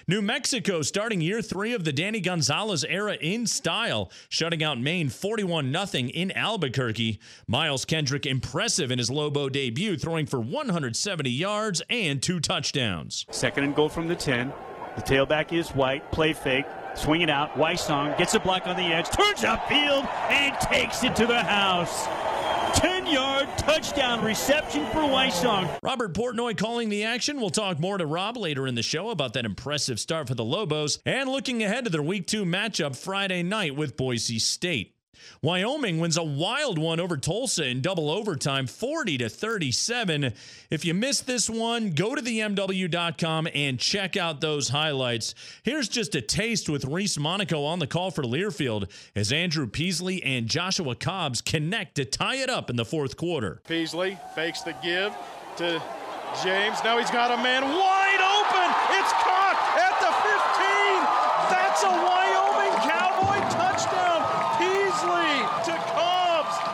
[0.08, 5.10] New Mexico starting year three of the Danny Gonzales era in style, shutting out Maine
[5.10, 7.20] 41 0 in Albuquerque.
[7.48, 13.26] Miles Kendrick impressive in his Lobo debut, throwing for 170 yards and two touchdowns.
[13.32, 14.54] Second and goal from the 10.
[14.96, 16.10] The tailback is White.
[16.12, 16.66] Play fake.
[16.96, 17.56] Swing it out.
[17.56, 22.08] Wysong gets a block on the edge, turns upfield, and takes it to the house.
[22.76, 25.70] 10 yard touchdown reception for Wysong.
[25.82, 27.40] Robert Portnoy calling the action.
[27.40, 30.46] We'll talk more to Rob later in the show about that impressive start for the
[30.46, 34.95] Lobos and looking ahead to their week two matchup Friday night with Boise State.
[35.42, 40.34] Wyoming wins a wild one over Tulsa in double overtime, 40 to 37.
[40.70, 45.36] If you missed this one, go to the MW.com and check out those highlights.
[45.64, 50.24] Here's just a taste with Reese Monaco on the call for Learfield as Andrew Peasley
[50.24, 53.62] and Joshua Cobbs connect to tie it up in the fourth quarter.
[53.68, 55.14] Peasley fakes the give
[55.58, 55.82] to
[56.44, 56.84] James.
[56.84, 58.68] Now he's got a man wide open.
[59.00, 59.14] It's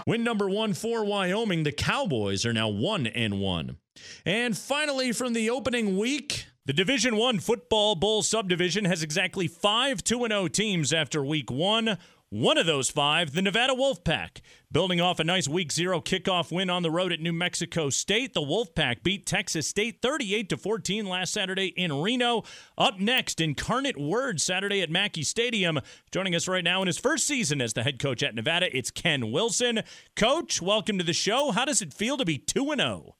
[0.05, 1.63] Win number one for Wyoming.
[1.63, 3.77] The Cowboys are now one and one.
[4.25, 10.03] And finally, from the opening week, the Division One Football Bowl subdivision has exactly five
[10.03, 11.97] 2 0 teams after week one.
[12.33, 14.39] One of those five, the Nevada Wolfpack.
[14.71, 18.33] Building off a nice week zero kickoff win on the road at New Mexico State,
[18.33, 22.43] the Wolfpack beat Texas State 38 to 14 last Saturday in Reno.
[22.77, 25.81] Up next, Incarnate Word Saturday at Mackey Stadium.
[26.09, 28.91] Joining us right now in his first season as the head coach at Nevada, it's
[28.91, 29.81] Ken Wilson.
[30.15, 31.51] Coach, welcome to the show.
[31.51, 33.15] How does it feel to be 2 0?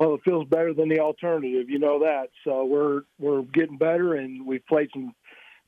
[0.00, 2.28] Well, it feels better than the alternative, you know that.
[2.44, 5.14] So we're we're getting better, and we've played some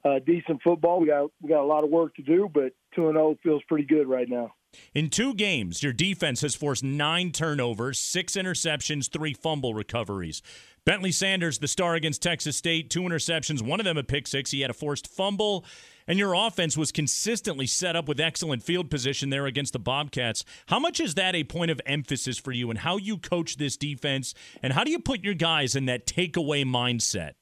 [0.09, 1.01] uh, decent football.
[1.01, 3.63] We got we got a lot of work to do, but two and zero feels
[3.69, 4.53] pretty good right now.
[4.95, 10.43] In two games, your defense has forced nine turnovers, six interceptions, three fumble recoveries.
[10.87, 14.51] Bentlee Sanders, the star against Texas State, two interceptions, one of them a pick six.
[14.51, 15.65] He had a forced fumble.
[16.07, 20.45] and your offense was consistently set up with excellent field position there against the Bobcats.
[20.67, 23.77] How much is that a point of emphasis for you and how you coach this
[23.77, 24.35] defense?
[24.63, 27.33] And how do you put your guys in that takeaway mindset?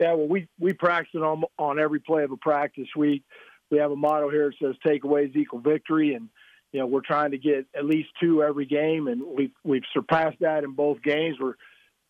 [0.00, 2.88] Yeah, well, we we practice on on every play of a practice.
[2.96, 3.22] We
[3.70, 6.28] we have a motto here that says takeaways equal victory, and
[6.72, 10.38] you know we're trying to get at least two every game, and we've we've surpassed
[10.40, 11.36] that in both games.
[11.40, 11.54] We're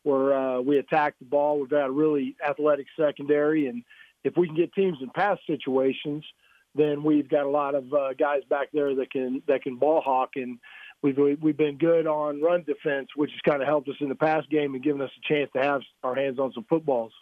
[0.03, 1.61] we're uh, we attack the ball.
[1.61, 3.83] We've got a really athletic secondary, and
[4.25, 6.25] if we can get teams in pass situations,
[6.75, 10.01] then we've got a lot of uh, guys back there that can that can ball
[10.01, 10.59] hawk and.
[11.03, 14.15] We've we've been good on run defense, which has kind of helped us in the
[14.15, 17.13] pass game and given us a chance to have our hands on some footballs.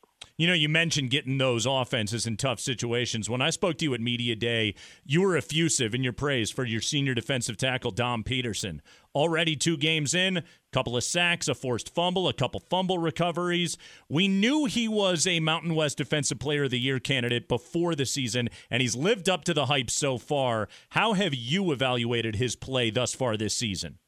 [0.42, 3.30] You know, you mentioned getting those offenses in tough situations.
[3.30, 4.74] When I spoke to you at Media Day,
[5.04, 8.82] you were effusive in your praise for your senior defensive tackle, Dom Peterson.
[9.14, 13.78] Already two games in, a couple of sacks, a forced fumble, a couple fumble recoveries.
[14.08, 18.04] We knew he was a Mountain West Defensive Player of the Year candidate before the
[18.04, 20.68] season, and he's lived up to the hype so far.
[20.88, 23.98] How have you evaluated his play thus far this season?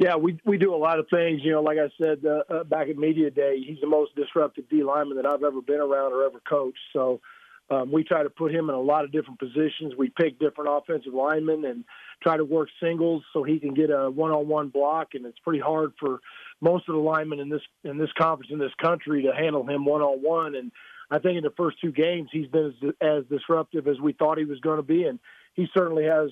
[0.00, 1.42] Yeah, we we do a lot of things.
[1.44, 4.66] You know, like I said uh, uh, back at media day, he's the most disruptive
[4.70, 6.78] D lineman that I've ever been around or ever coached.
[6.94, 7.20] So
[7.68, 9.92] um, we try to put him in a lot of different positions.
[9.98, 11.84] We pick different offensive linemen and
[12.22, 15.08] try to work singles so he can get a one-on-one block.
[15.12, 16.20] And it's pretty hard for
[16.62, 19.84] most of the linemen in this in this conference in this country to handle him
[19.84, 20.54] one-on-one.
[20.54, 20.72] And
[21.10, 24.38] I think in the first two games, he's been as, as disruptive as we thought
[24.38, 25.18] he was going to be, and
[25.52, 26.30] he certainly has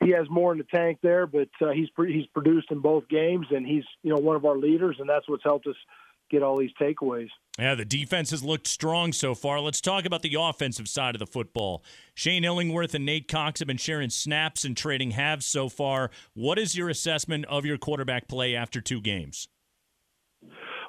[0.00, 3.46] he has more in the tank there, but uh, he's he's produced in both games,
[3.50, 5.76] and he's you know one of our leaders, and that's what's helped us
[6.30, 7.28] get all these takeaways.
[7.58, 9.60] Yeah, the defense has looked strong so far.
[9.60, 11.82] Let's talk about the offensive side of the football.
[12.14, 16.10] Shane Illingworth and Nate Cox have been sharing snaps and trading halves so far.
[16.34, 19.48] What is your assessment of your quarterback play after two games?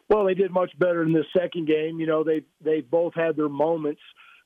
[0.10, 2.00] Well, they did much better in the second game.
[2.00, 4.02] You know, they they both had their moments.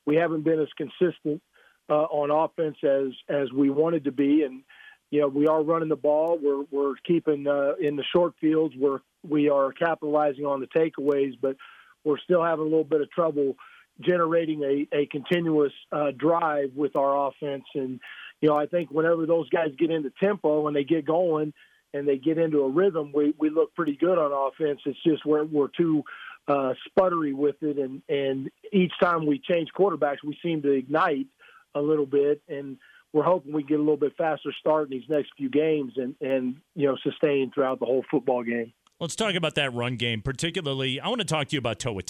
[0.06, 1.42] We haven't been as consistent
[1.88, 4.62] uh, on offense as as we wanted to be, and
[5.10, 6.38] you know we are running the ball.
[6.40, 8.74] We're we're keeping uh, in the short fields.
[8.76, 11.56] We're we are capitalizing on the takeaways, but
[12.04, 13.56] we're still having a little bit of trouble
[14.00, 17.64] generating a, a continuous uh, drive with our offense.
[17.74, 18.00] And
[18.40, 21.52] you know I think whenever those guys get into tempo and they get going
[21.92, 24.80] and they get into a rhythm, we we look pretty good on offense.
[24.86, 26.02] It's just we're we're too
[26.48, 31.26] uh, sputtery with it, and and each time we change quarterbacks, we seem to ignite
[31.74, 32.76] a little bit, and
[33.12, 36.14] we're hoping we get a little bit faster start in these next few games and
[36.20, 38.72] and you know sustain throughout the whole football game.
[39.00, 41.00] Let's talk about that run game, particularly.
[41.00, 42.00] I want to talk to you about Toa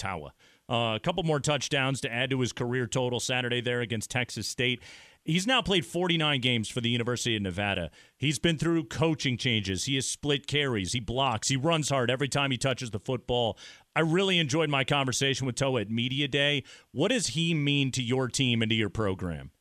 [0.69, 4.47] Uh, a couple more touchdowns to add to his career total Saturday there against Texas
[4.47, 4.81] State.
[5.23, 7.89] He's now played 49 games for the University of Nevada.
[8.15, 9.85] He's been through coaching changes.
[9.85, 10.93] He has split carries.
[10.93, 11.47] He blocks.
[11.47, 13.57] He runs hard every time he touches the football.
[13.95, 16.63] I really enjoyed my conversation with Toa at Media Day.
[16.91, 19.51] What does he mean to your team and to your program?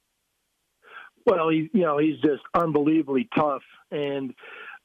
[1.24, 4.34] Well, he, you know, he's just unbelievably tough, and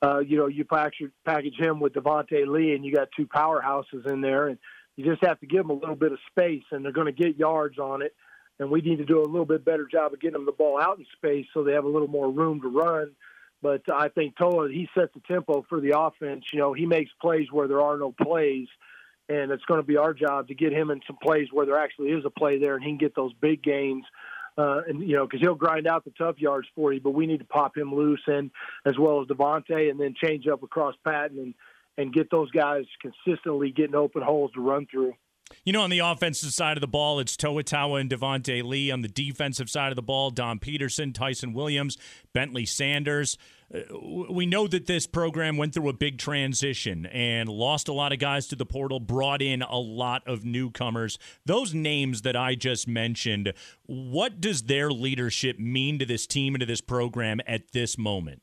[0.01, 4.09] uh, you know, you package, package him with Devontae Lee, and you got two powerhouses
[4.09, 4.57] in there, and
[4.95, 7.11] you just have to give them a little bit of space, and they're going to
[7.11, 8.13] get yards on it.
[8.59, 10.79] And we need to do a little bit better job of getting them the ball
[10.79, 13.11] out in space so they have a little more room to run.
[13.61, 16.45] But I think Toa, he sets the tempo for the offense.
[16.51, 18.67] You know, he makes plays where there are no plays,
[19.29, 21.77] and it's going to be our job to get him in some plays where there
[21.77, 24.03] actually is a play there, and he can get those big gains
[24.59, 26.99] uh, and you know, because he'll grind out the tough yards for you.
[26.99, 28.51] But we need to pop him loose, and
[28.85, 31.53] as well as Devontae, and then change up across Patton and
[31.97, 35.13] and get those guys consistently getting open holes to run through.
[35.63, 38.91] You know, on the offensive side of the ball, it's Toa and Devontae Lee.
[38.91, 41.97] On the defensive side of the ball, Dom Peterson, Tyson Williams,
[42.35, 43.37] Bentlee Sanders.
[43.73, 43.79] Uh,
[44.31, 48.19] we know that this program went through a big transition and lost a lot of
[48.19, 51.19] guys to the portal, brought in a lot of newcomers.
[51.45, 53.53] Those names that I just mentioned,
[53.85, 58.41] what does their leadership mean to this team and to this program at this moment?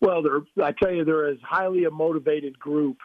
[0.00, 0.22] Well,
[0.62, 2.98] I tell you, they're as highly a motivated group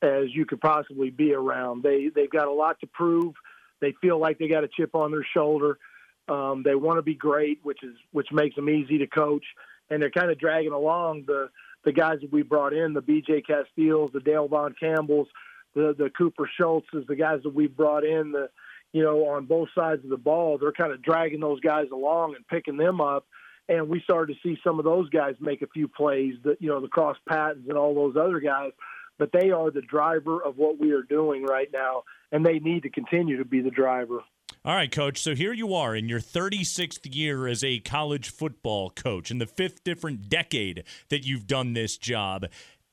[0.00, 1.82] as you could possibly be around.
[1.82, 3.34] They they've got a lot to prove.
[3.80, 5.78] They feel like they got a chip on their shoulder.
[6.28, 9.44] Um, they want to be great, which is which makes them easy to coach.
[9.90, 11.50] And they're kind of dragging along the
[11.84, 13.42] the guys that we brought in, the B.J.
[13.42, 15.28] Castiles, the Dale Von Campbells,
[15.74, 18.50] the the Cooper Schultzes, the guys that we brought in, the
[18.92, 20.58] you know on both sides of the ball.
[20.58, 23.26] They're kind of dragging those guys along and picking them up.
[23.70, 26.34] And we started to see some of those guys make a few plays.
[26.44, 28.72] That you know the cross patents and all those other guys
[29.18, 32.84] but they are the driver of what we are doing right now, and they need
[32.84, 34.20] to continue to be the driver.
[34.68, 35.22] All right, coach.
[35.22, 39.46] So here you are in your 36th year as a college football coach, in the
[39.46, 42.44] fifth different decade that you've done this job.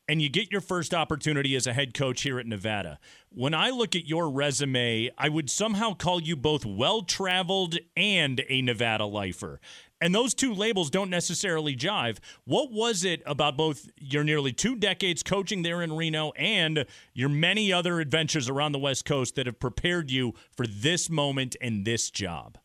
[0.07, 2.99] and you get your first opportunity as a head coach here at Nevada.
[3.29, 8.43] When I look at your resume, I would somehow call you both well traveled and
[8.47, 9.59] a Nevada lifer.
[10.05, 12.19] And those two labels don't necessarily jive.
[12.43, 16.85] What was it about both your nearly two decades coaching there in Reno and
[17.15, 21.55] your many other adventures around the West Coast that have prepared you for this moment
[21.59, 22.59] and this job?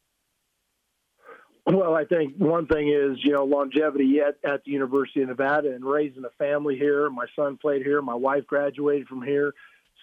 [1.64, 5.74] Well, I think one thing is, you know, longevity at, at the University of Nevada
[5.74, 7.08] and raising a family here.
[7.08, 8.02] My son played here.
[8.02, 9.54] My wife graduated from here.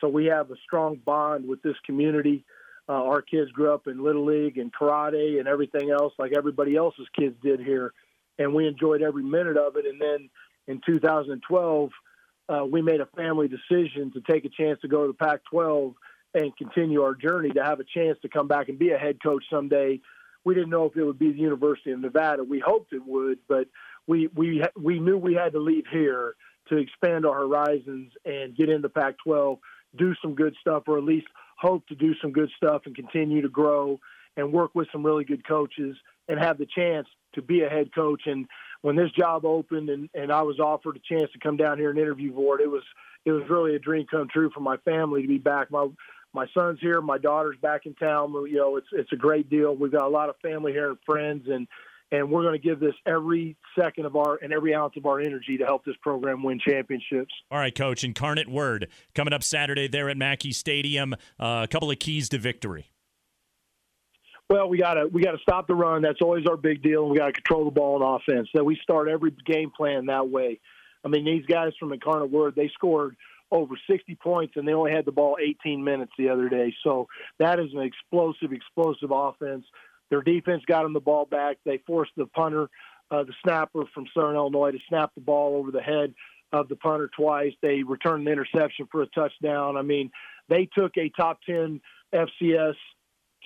[0.02, 2.46] So we have a strong bond with this community.
[2.90, 6.76] Uh, our kids grew up in Little League and karate and everything else like everybody
[6.76, 7.94] else's kids did here.
[8.40, 9.86] And we enjoyed every minute of it.
[9.86, 10.30] And then
[10.68, 11.90] in 2012,
[12.50, 15.42] uh, we made a family decision to take a chance to go to the Pac
[15.50, 15.94] 12
[16.34, 19.18] and continue our journey to have a chance to come back and be a head
[19.22, 20.00] coach someday
[20.48, 22.42] we didn't know if it would be the University of Nevada.
[22.42, 23.68] We hoped it would, but
[24.08, 26.36] we we we knew we had to leave here
[26.70, 29.60] to expand our horizons and get into Pac-12,
[29.96, 31.28] do some good stuff, or at least
[31.58, 34.00] hope to do some good stuff and continue to grow
[34.36, 37.94] and work with some really good coaches and have the chance to be a head
[37.94, 38.24] coach.
[38.26, 38.46] And
[38.82, 41.90] when this job opened and, and I was offered a chance to come down here
[41.90, 42.84] and interview for it, it was
[43.26, 45.72] it was really a dream come true for my family to be back.
[45.72, 45.88] My
[46.34, 48.34] my son's here, my daughter's back in town.
[48.48, 49.76] You know, it's it's a great deal.
[49.76, 51.68] We've got a lot of family here and friends, and
[52.12, 55.20] and we're going to give this every second of our and every ounce of our
[55.20, 57.34] energy to help this program win championships.
[57.52, 58.04] All right, Coach.
[58.04, 61.14] Incarnate Word coming up Saturday there at Mackey Stadium.
[61.40, 62.92] Uh, a couple of keys to victory.
[64.50, 66.02] Well, we got to we got to stop the run.
[66.02, 67.04] That's always our big deal.
[67.04, 68.48] And we got to control the ball on offense.
[68.56, 70.60] So we start every game plan that way.
[71.04, 73.16] I mean, these guys from Incarnate Word, they scored
[73.52, 76.74] over 60 points, and they only had the ball 18 minutes the other day.
[76.84, 77.08] So
[77.40, 79.66] that is an explosive, explosive offense.
[80.10, 81.58] Their defense got them the ball back.
[81.66, 82.70] They forced the punter,
[83.12, 86.14] uh, the snapper from Southern Illinois, to snap the ball over the head
[86.52, 87.54] of the punter twice.
[87.62, 89.78] They returned the interception for a touchdown.
[89.78, 90.12] I mean,
[90.50, 91.82] they took a top 10
[92.14, 92.76] FCS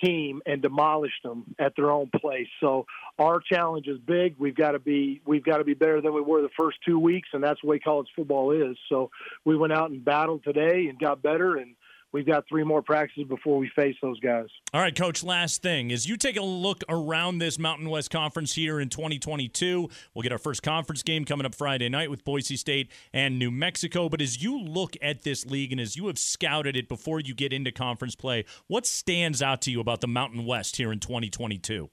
[0.04, 2.48] team and demolished them at their own place.
[2.60, 2.86] So
[3.20, 4.36] our challenge is big.
[4.40, 7.00] We've got to be we've got to be better than we were the first two
[7.00, 8.78] weeks, and that's the way college football is.
[8.90, 9.12] So
[9.46, 11.76] we went out and battled today and got better, and
[12.12, 14.48] we've got three more practices before we face those guys.
[14.74, 18.54] All right, coach, last thing is you take a look around this Mountain West Conference
[18.54, 19.90] here in 2022.
[20.14, 23.52] We'll get our first conference game coming up Friday night with Boise State and New
[23.52, 24.10] Mexico.
[24.10, 27.34] But as you look at this league and as you have scouted it before you
[27.34, 31.00] get into conference play, what stands out to you about the Mountain West here in
[31.00, 31.90] 2022?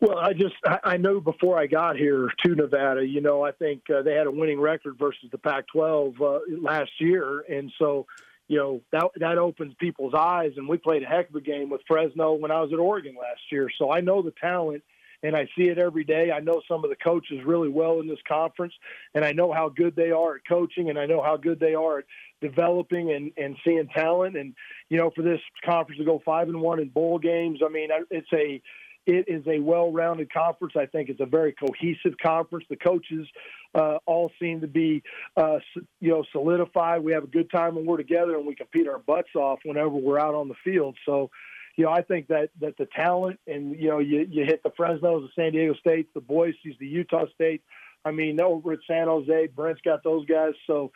[0.00, 3.82] Well, I just I know before I got here to Nevada, you know, I think
[3.94, 8.06] uh, they had a winning record versus the Pac-12 uh, last year, and so
[8.50, 10.50] you know that that opens people's eyes.
[10.56, 13.14] And we played a heck of a game with Fresno when I was at Oregon
[13.14, 14.82] last year, so I know the talent
[15.22, 16.32] and I see it every day.
[16.32, 18.72] I know some of the coaches really well in this conference,
[19.14, 21.74] and I know how good they are at coaching, and I know how good they
[21.74, 22.04] are at
[22.40, 24.36] developing and, and seeing talent.
[24.36, 24.54] And
[24.88, 27.90] you know, for this conference to go five and one in bowl games, I mean,
[28.10, 28.60] it's a
[29.06, 30.74] it is a well-rounded conference.
[30.76, 32.66] I think it's a very cohesive conference.
[32.68, 33.26] The coaches
[33.74, 35.02] uh, all seem to be,
[35.36, 35.58] uh,
[36.00, 37.02] you know, solidified.
[37.02, 39.90] We have a good time when we're together, and we compete our butts off whenever
[39.90, 40.96] we're out on the field.
[41.06, 41.30] So,
[41.76, 44.72] you know, I think that that the talent, and you know, you you hit the
[44.76, 47.62] Fresno's, the San Diego States, the Boise's, the Utah State.
[48.04, 50.54] I mean, over at San Jose, Brent's got those guys.
[50.66, 50.90] So,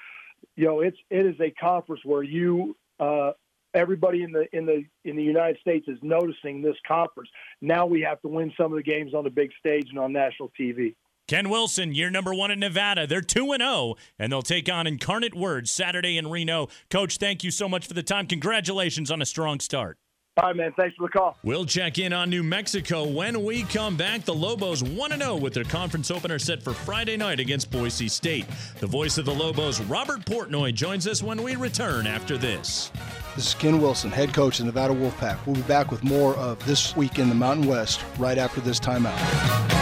[0.57, 3.33] you know, it's it is a conference where you uh,
[3.75, 7.29] everybody in the in the in the United States is noticing this conference.
[7.61, 10.13] Now we have to win some of the games on the big stage and on
[10.13, 10.95] national TV.
[11.27, 13.07] Ken Wilson, year number one in Nevada.
[13.07, 16.69] They're 2 and 0, and they'll take on Incarnate Word Saturday in Reno.
[16.91, 18.27] Coach, thank you so much for the time.
[18.27, 19.97] Congratulations on a strong start.
[20.37, 20.73] All right, man.
[20.77, 21.39] Thanks for the call.
[21.45, 24.25] We'll check in on New Mexico when we come back.
[24.25, 28.45] The Lobos 1 0 with their conference opener set for Friday night against Boise State.
[28.81, 32.91] The voice of the Lobos, Robert Portnoy, joins us when we return after this.
[33.35, 35.39] This is Ken Wilson, head coach of the Nevada Wolfpack.
[35.47, 38.79] We'll be back with more of This Week in the Mountain West right after this
[38.79, 39.74] timeout.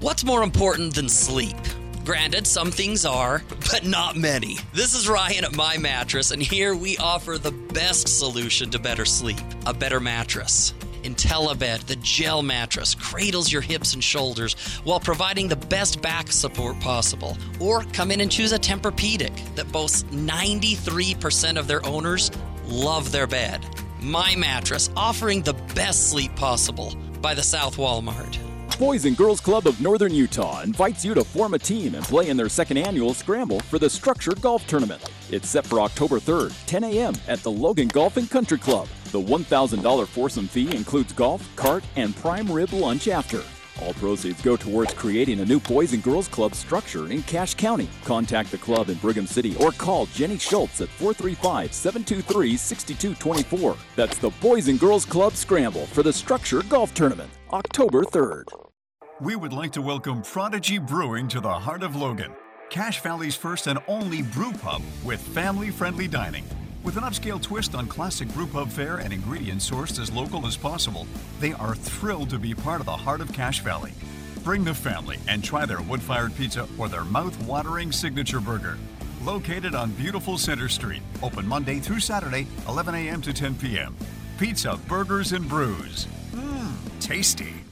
[0.00, 1.56] What's more important than sleep?
[2.04, 4.56] Granted, some things are, but not many.
[4.72, 9.04] This is Ryan at My Mattress, and here we offer the best solution to better
[9.04, 10.72] sleep a better mattress.
[11.02, 16.78] IntelliBed, the gel mattress, cradles your hips and shoulders while providing the best back support
[16.78, 17.36] possible.
[17.58, 22.30] Or come in and choose a Tempur-Pedic that boasts 93% of their owners
[22.66, 23.66] love their bed.
[24.00, 28.38] My Mattress, offering the best sleep possible by the South Walmart.
[28.78, 32.28] Boys and Girls Club of Northern Utah invites you to form a team and play
[32.28, 35.02] in their second annual scramble for the Structured Golf Tournament.
[35.32, 37.14] It's set for October 3rd, 10 a.m.
[37.26, 38.86] at the Logan Golf and Country Club.
[39.10, 43.42] The $1,000 foursome fee includes golf, cart, and prime rib lunch after.
[43.82, 47.88] All proceeds go towards creating a new Boys and Girls Club structure in Cache County.
[48.04, 53.76] Contact the club in Brigham City or call Jenny Schultz at 435 723 6224.
[53.96, 58.67] That's the Boys and Girls Club Scramble for the Structure Golf Tournament, October 3rd.
[59.20, 62.32] We would like to welcome Prodigy Brewing to the heart of Logan,
[62.70, 66.44] Cache Valley's first and only brew pub with family friendly dining.
[66.84, 70.56] With an upscale twist on classic brew pub fare and ingredients sourced as local as
[70.56, 71.04] possible,
[71.40, 73.92] they are thrilled to be part of the heart of Cache Valley.
[74.44, 78.78] Bring the family and try their wood fired pizza or their mouth watering signature burger.
[79.24, 83.20] Located on beautiful Center Street, open Monday through Saturday, 11 a.m.
[83.22, 83.96] to 10 p.m.
[84.38, 86.06] Pizza, burgers, and brews.
[86.30, 87.64] Mmm, tasty.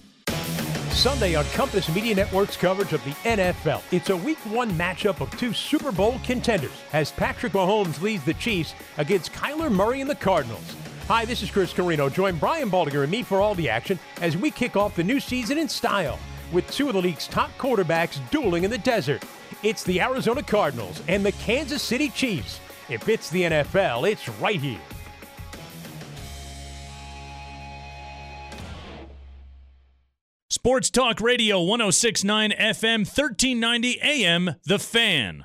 [0.96, 3.82] Sunday on Compass Media Network's coverage of the NFL.
[3.92, 8.32] It's a week one matchup of two Super Bowl contenders as Patrick Mahomes leads the
[8.32, 10.74] Chiefs against Kyler Murray and the Cardinals.
[11.06, 12.08] Hi, this is Chris Carrino.
[12.08, 15.20] Join Brian Baldinger and me for all the action as we kick off the new
[15.20, 16.18] season in style
[16.50, 19.22] with two of the league's top quarterbacks dueling in the desert.
[19.62, 22.58] It's the Arizona Cardinals and the Kansas City Chiefs.
[22.88, 24.80] If it's the NFL, it's right here.
[30.66, 35.44] Sports Talk Radio 1069 FM 1390 AM The Fan.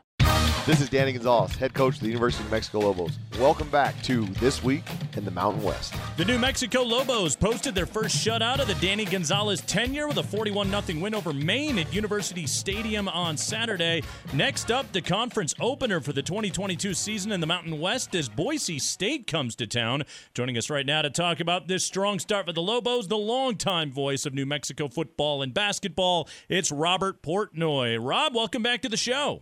[0.68, 3.18] This is Danny Gonzales, head coach of the University of New Mexico Lobos.
[3.40, 4.84] Welcome back to This Week
[5.18, 5.96] in the Mountain West.
[6.18, 10.24] The New Mexico Lobos posted their first shutout of the Danny Gonzales tenure with a
[10.24, 14.04] 41 0 win over Maine at University Stadium on Saturday.
[14.34, 18.78] Next up, the conference opener for the 2022 season in the Mountain West as Boise
[18.78, 20.04] State comes to town.
[20.36, 23.92] Joining us right now to talk about this strong start for the Lobos, the longtime
[23.92, 27.98] voice of New Mexico football and basketball, it's Robert Portnoy.
[28.00, 29.42] Rob, welcome back to the show.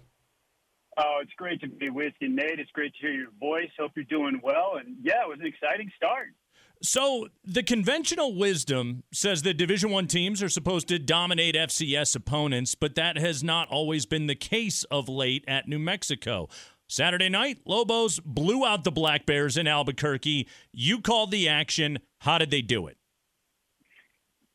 [1.01, 2.59] Oh, it's great to be with you, Nate.
[2.59, 3.69] It's great to hear your voice.
[3.79, 4.73] Hope you're doing well.
[4.77, 6.27] And yeah, it was an exciting start.
[6.81, 12.75] So the conventional wisdom says that Division One teams are supposed to dominate FCS opponents,
[12.75, 16.49] but that has not always been the case of late at New Mexico.
[16.87, 20.47] Saturday night, Lobos blew out the Black Bears in Albuquerque.
[20.73, 21.99] You called the action.
[22.19, 22.97] How did they do it?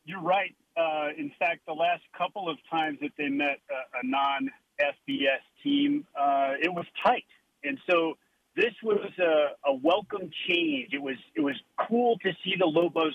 [0.04, 0.54] You're right.
[0.76, 5.40] Uh, in fact, the last couple of times that they met a, a non FBS
[5.64, 7.24] team, uh, it was tight,
[7.64, 8.14] and so
[8.56, 10.90] this was a, a welcome change.
[10.92, 11.56] It was it was
[11.88, 13.14] cool to see the Lobos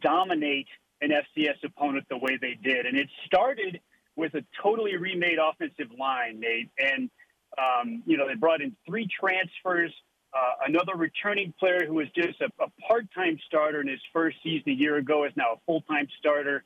[0.00, 0.68] dominate
[1.00, 3.80] an FCS opponent the way they did, and it started
[4.14, 7.10] with a totally remade offensive line, Nate, and
[7.58, 9.92] um, you know they brought in three transfers.
[10.34, 14.70] Uh, another returning player who was just a, a part-time starter in his first season
[14.70, 16.62] a year ago is now a full-time starter,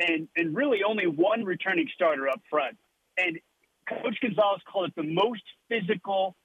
[0.00, 2.76] and and really only one returning starter up front.
[3.18, 3.38] And
[3.88, 6.36] Coach Gonzales called it the most physical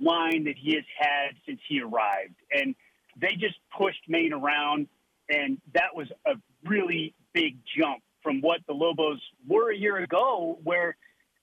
[0.00, 2.34] line that he has had since he arrived.
[2.52, 2.74] And
[3.20, 4.88] they just pushed Maine around,
[5.28, 6.32] and that was a
[6.64, 10.96] really big jump from what the Lobos were a year ago, where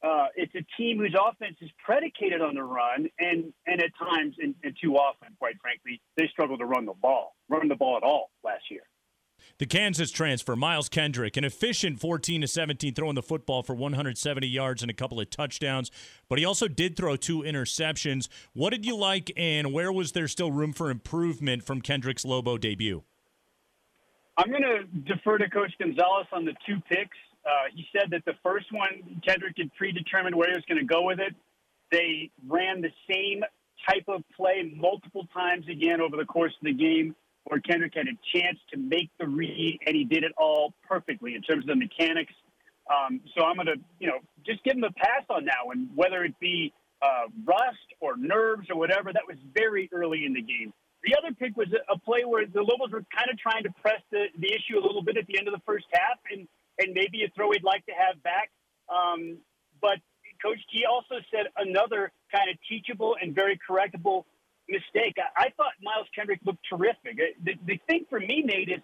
[0.03, 4.35] uh, it's a team whose offense is predicated on the run, and, and at times,
[4.39, 7.97] and, and too often, quite frankly, they struggle to run the ball, run the ball
[7.97, 8.83] at all last year.
[9.59, 14.45] The Kansas transfer, Miles Kendrick, an efficient 14 to 17 throwing the football for 170
[14.45, 15.89] yards and a couple of touchdowns,
[16.29, 18.27] but he also did throw two interceptions.
[18.53, 22.59] What did you like, and where was there still room for improvement from Kendrick's Lobo
[22.59, 23.01] debut?
[24.37, 27.17] I'm going to defer to Coach Gonzales on the two picks.
[27.43, 30.85] Uh, he said that the first one, Kendrick had predetermined where he was going to
[30.85, 31.33] go with it.
[31.91, 33.41] They ran the same
[33.89, 37.15] type of play multiple times again over the course of the game
[37.47, 41.35] where Kendrick had a chance to make the read, and he did it all perfectly
[41.35, 42.33] in terms of the mechanics.
[42.91, 45.89] Um, so I'm going to, you know, just give him a pass on that one,
[45.95, 49.11] whether it be uh, rust or nerves or whatever.
[49.13, 50.73] That was very early in the game.
[51.03, 54.01] The other pick was a, play where the Lobos were kind of trying to press
[54.11, 56.47] the, the issue a little bit at the end of the first half, and
[56.79, 58.51] and maybe a throw he'd like to have back.
[58.89, 59.37] Um,
[59.81, 59.97] but
[60.43, 64.25] Coach G also said another kind of teachable and very correctable
[64.69, 65.15] mistake.
[65.17, 67.19] I, I thought Miles Kendrick looked terrific.
[67.19, 68.81] Uh, the, the thing for me, Nate, is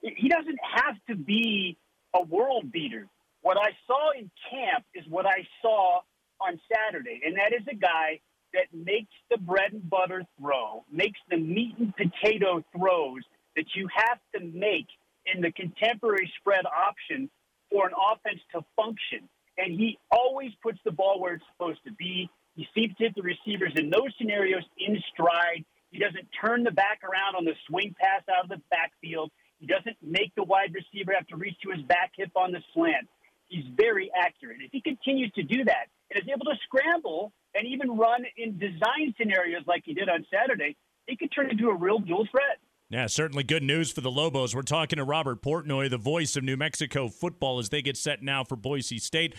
[0.00, 1.76] he doesn't have to be
[2.14, 3.08] a world beater.
[3.42, 6.00] What I saw in camp is what I saw
[6.40, 8.20] on Saturday, and that is a guy
[8.52, 13.22] that makes the bread and butter throw, makes the meat and potato throws
[13.56, 14.86] that you have to make
[15.26, 17.30] in the contemporary spread option
[17.70, 19.28] for an offense to function.
[19.58, 22.28] And he always puts the ball where it's supposed to be.
[22.54, 25.64] He seems to hit the receivers in those scenarios in stride.
[25.90, 29.30] He doesn't turn the back around on the swing pass out of the backfield.
[29.58, 32.60] He doesn't make the wide receiver have to reach to his back hip on the
[32.74, 33.08] slant.
[33.48, 34.58] He's very accurate.
[34.60, 38.58] If he continues to do that and is able to scramble and even run in
[38.58, 40.76] design scenarios like he did on Saturday,
[41.06, 42.58] he could turn into a real dual threat.
[42.88, 44.54] Yeah, certainly good news for the Lobos.
[44.54, 48.22] We're talking to Robert Portnoy, the voice of New Mexico football, as they get set
[48.22, 49.34] now for Boise State.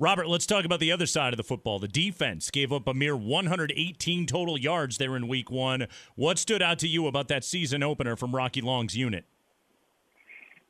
[0.00, 1.80] Robert, let's talk about the other side of the football.
[1.80, 5.88] The defense gave up a mere 118 total yards there in week one.
[6.14, 9.24] What stood out to you about that season opener from Rocky Long's unit?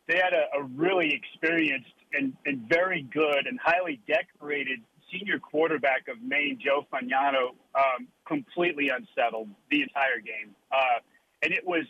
[0.07, 4.81] They had a, a really experienced and, and very good and highly decorated
[5.13, 10.55] senior quarterback of Maine, Joe Fagnano, um, completely unsettled the entire game.
[10.73, 11.01] Uh,
[11.43, 11.85] and it was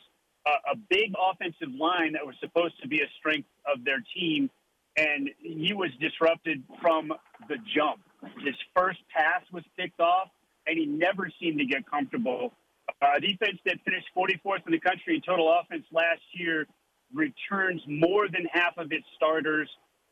[0.44, 4.50] a, a big offensive line that was supposed to be a strength of their team,
[4.98, 7.12] and he was disrupted from
[7.48, 8.00] the jump.
[8.44, 10.28] His first pass was picked off,
[10.66, 12.52] and he never seemed to get comfortable.
[13.00, 16.66] Uh, defense that finished 44th in the country in total offense last year
[17.14, 19.70] returns more than half of its starters,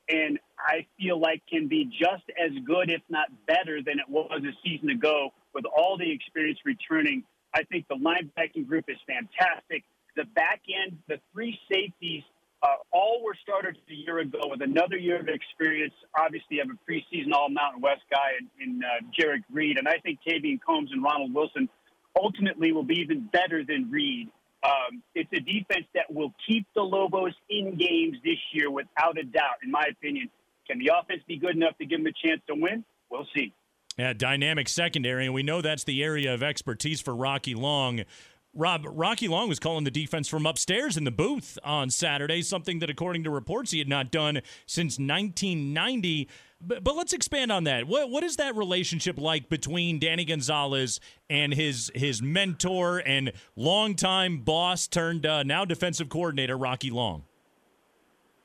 [0.09, 4.41] and I feel like can be just as good, if not better, than it was
[4.45, 7.25] a season ago with all the experience returning.
[7.55, 9.83] I think the linebacking group is fantastic.
[10.15, 12.23] The back end, the three safeties,
[12.63, 15.95] uh, all were starters a year ago with another year of experience.
[16.19, 19.87] Obviously, you have a preseason All Mountain West guy in, in uh, Jerrick Reed, and
[19.87, 21.69] I think Tavian Combs and Ronald Wilson
[22.21, 24.29] ultimately will be even better than Reed.
[24.65, 29.23] Um, it's a defense that will keep the Lobos in games this year without a
[29.23, 30.31] doubt, in my opinion.
[30.67, 32.85] Can the offense be good enough to give them a chance to win?
[33.11, 33.53] We'll see.
[33.99, 38.03] Yeah, dynamic secondary, and we know that's the area of expertise for Rocky Long.
[38.57, 42.79] Rob, Rocky Long was calling the defense from upstairs in the booth on Saturday, something
[42.79, 46.27] that, according to reports, he had not done since 1990.
[46.63, 47.87] But, but let's expand on that.
[47.87, 54.39] What what is that relationship like between Danny Gonzales and his his mentor and longtime
[54.39, 57.25] boss turned uh, now defensive coordinator Rocky Long?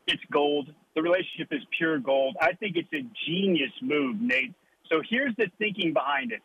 [0.08, 0.74] It's gold.
[0.94, 2.36] The relationship is pure gold.
[2.42, 4.54] I think it's a genius move, Nate.
[4.92, 6.42] So here's the thinking behind it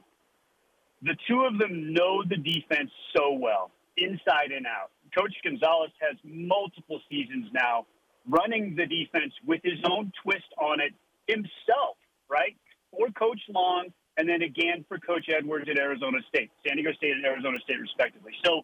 [1.03, 4.91] the two of them know the defense so well, inside and out.
[5.17, 7.87] Coach Gonzalez has multiple seasons now
[8.29, 10.93] running the defense with his own twist on it
[11.27, 11.97] himself,
[12.29, 12.57] right?
[12.91, 17.13] For Coach Long, and then again for Coach Edwards at Arizona State, San Diego State
[17.13, 18.33] and Arizona State, respectively.
[18.45, 18.63] So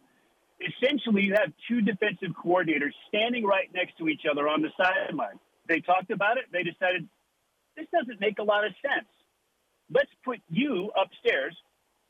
[0.59, 5.39] essentially, you have two defensive coordinators standing right next to each other on the sideline.
[5.67, 6.45] They talked about it.
[6.51, 7.07] They decided
[7.77, 9.07] this doesn't make a lot of sense.
[9.93, 11.55] Let's put you upstairs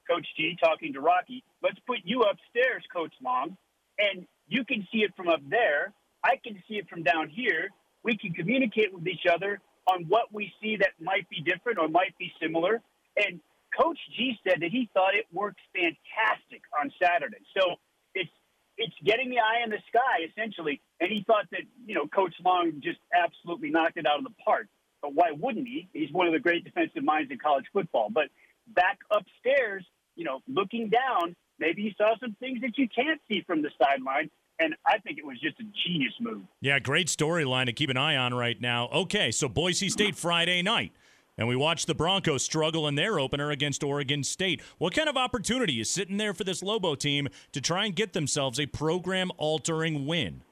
[0.09, 1.43] Coach G talking to Rocky.
[1.61, 3.57] Let's put you upstairs, Coach Long,
[3.97, 5.93] and you can see it from up there.
[6.23, 7.69] I can see it from down here.
[8.03, 11.87] We can communicate with each other on what we see that might be different or
[11.87, 12.81] might be similar.
[13.17, 13.39] And
[13.77, 17.39] Coach G said that he thought it worked fantastic on Saturday.
[17.57, 17.75] So
[18.13, 18.29] it's
[18.77, 20.81] it's getting the eye in the sky essentially.
[20.99, 24.35] And he thought that you know Coach Long just absolutely knocked it out of the
[24.43, 24.67] park.
[25.01, 25.89] But why wouldn't he?
[25.93, 28.09] He's one of the great defensive minds in college football.
[28.09, 28.29] But
[28.67, 29.85] back upstairs,
[30.15, 33.69] you know, looking down, maybe you saw some things that you can't see from the
[33.81, 34.29] sideline.
[34.59, 36.43] And I think it was just a genius move.
[36.61, 38.87] Yeah, great storyline to keep an eye on right now.
[38.93, 40.91] Okay, so Boise State Friday night.
[41.35, 44.61] And we watched the Broncos struggle in their opener against Oregon State.
[44.77, 48.13] What kind of opportunity is sitting there for this Lobo team to try and get
[48.13, 50.43] themselves a program altering win?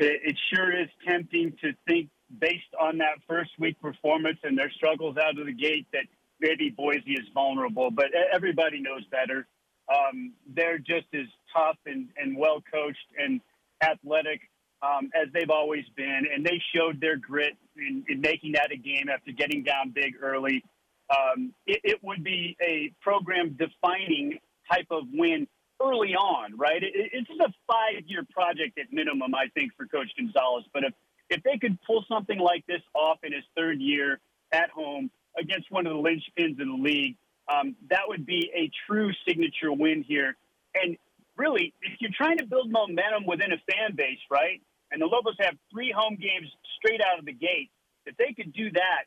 [0.00, 2.08] It sure is tempting to think,
[2.40, 6.06] based on that first week performance and their struggles out of the gate, that
[6.42, 9.46] maybe Boise is vulnerable, but everybody knows better.
[9.88, 13.40] Um, they're just as tough and, and well coached and
[13.82, 14.40] athletic
[14.82, 18.76] um, as they've always been, and they showed their grit in, in making that a
[18.76, 20.62] game after getting down big early.
[21.10, 24.38] Um, it, it, would be a program defining
[24.70, 25.46] type of win
[25.80, 26.82] early on, right?
[26.82, 30.64] It, it's a five year project at minimum, I think, for Coach Gonzales.
[30.72, 30.94] But if,
[31.28, 34.20] if they could pull something like this off in his third year
[34.52, 37.16] at home, against one of the linchpins in the league.
[37.52, 40.36] Um, that would be a true signature win here.
[40.74, 40.96] And
[41.36, 44.60] really, if you're trying to build momentum within a fan base, right?
[44.90, 47.70] And the Lobos have three home games straight out of the gate.
[48.06, 49.04] If they could do that,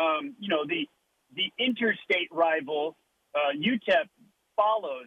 [0.00, 0.88] um, you know, the
[1.34, 2.96] the interstate rival
[3.34, 4.08] uh, UTEP
[4.56, 5.06] follows.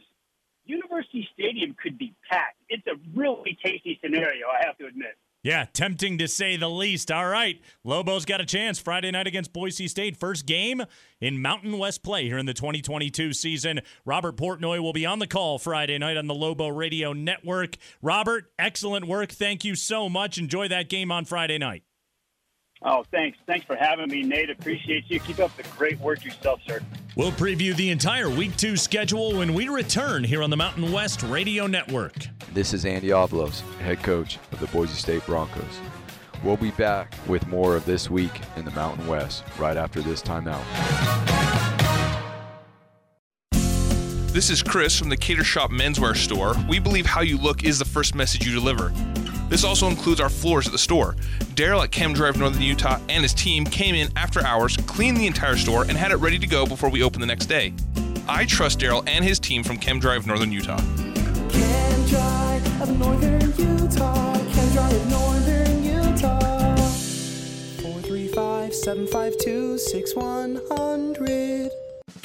[0.66, 2.58] University Stadium could be packed.
[2.70, 5.18] It's a really tasty scenario, I have to admit.
[5.44, 7.12] Yeah, tempting to say the least.
[7.12, 10.16] All right, Lobos got a chance Friday night against Boise State.
[10.16, 10.84] First game
[11.20, 13.82] in Mountain West play here in the 2022 season.
[14.06, 17.78] Robert Portnoy will be on the call Friday night on the Lobo Radio Network.
[18.04, 19.32] Robert, excellent work.
[19.32, 20.38] Thank you so much.
[20.38, 21.84] Enjoy that game on Friday night.
[22.84, 23.38] Oh, thanks.
[23.46, 24.50] Thanks for having me, Nate.
[24.50, 25.20] Appreciate you.
[25.20, 26.82] Keep up the great work yourself, sir.
[27.16, 31.22] We'll preview the entire Week 2 schedule when we return here on the Mountain West
[31.24, 32.16] Radio Network.
[32.54, 35.80] This is Andy Avalos, head coach of the Boise State Broncos.
[36.44, 40.24] We'll be back with more of This Week in the Mountain West right after this
[40.24, 40.64] timeout.
[44.32, 46.56] This is Chris from the Cater Shop Menswear Store.
[46.70, 48.92] We believe how you look is the first message you deliver.
[49.52, 51.18] This also includes our floors at the store.
[51.56, 55.58] Daryl at Chem-Dry Northern Utah and his team came in after hours, cleaned the entire
[55.58, 57.74] store, and had it ready to go before we opened the next day.
[58.30, 60.78] I trust Daryl and his team from Chem-Dry Northern Utah.
[60.78, 64.38] Chem Drive of Northern Utah.
[64.54, 66.76] Chem-Dry of Northern Utah.
[67.82, 71.72] 435 752 6100.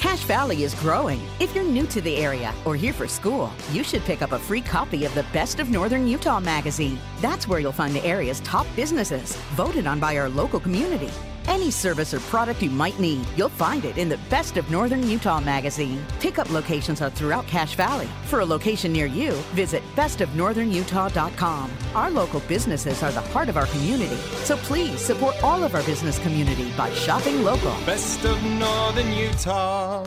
[0.07, 1.21] Cache Valley is growing.
[1.41, 4.39] If you're new to the area or here for school, you should pick up a
[4.39, 6.97] free copy of the Best of Northern Utah magazine.
[7.21, 11.11] That's where you'll find the area's top businesses, voted on by our local community.
[11.49, 15.09] Any service or product you might need, you'll find it in the Best of Northern
[15.09, 16.05] Utah magazine.
[16.21, 18.09] Pickup locations are throughout Cache Valley.
[18.25, 21.71] For a location near you, visit bestofnorthernutah.com.
[21.95, 25.83] Our local businesses are the heart of our community, so please support all of our
[25.85, 27.75] business community by shopping local.
[27.87, 30.07] Best of Northern Utah.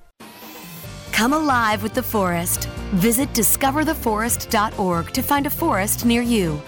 [1.21, 2.65] Come alive with the forest.
[2.95, 6.59] Visit discovertheforest.org to find a forest near you.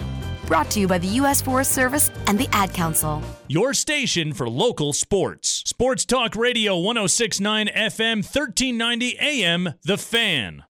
[0.46, 1.42] Brought to you by the U.S.
[1.42, 3.20] Forest Service and the Ad Council.
[3.48, 5.64] Your station for local sports.
[5.66, 10.62] Sports Talk Radio 1069 FM 1390 AM The Fan.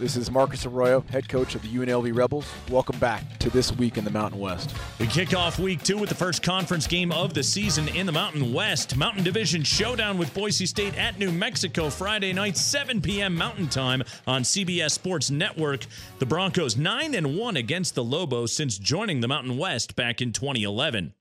[0.00, 2.50] This is Marcus Arroyo, head coach of the UNLV Rebels.
[2.70, 4.74] Welcome back to This Week in the Mountain West.
[4.98, 8.12] We kick off week two with the first conference game of the season in the
[8.12, 8.96] Mountain West.
[8.96, 13.34] Mountain Division showdown with Boise State at New Mexico Friday night, 7 p.m.
[13.34, 15.84] Mountain Time on CBS Sports Network.
[16.18, 20.32] The Broncos 9 and 1 against the Lobos since joining the Mountain West back in
[20.32, 21.12] 2011.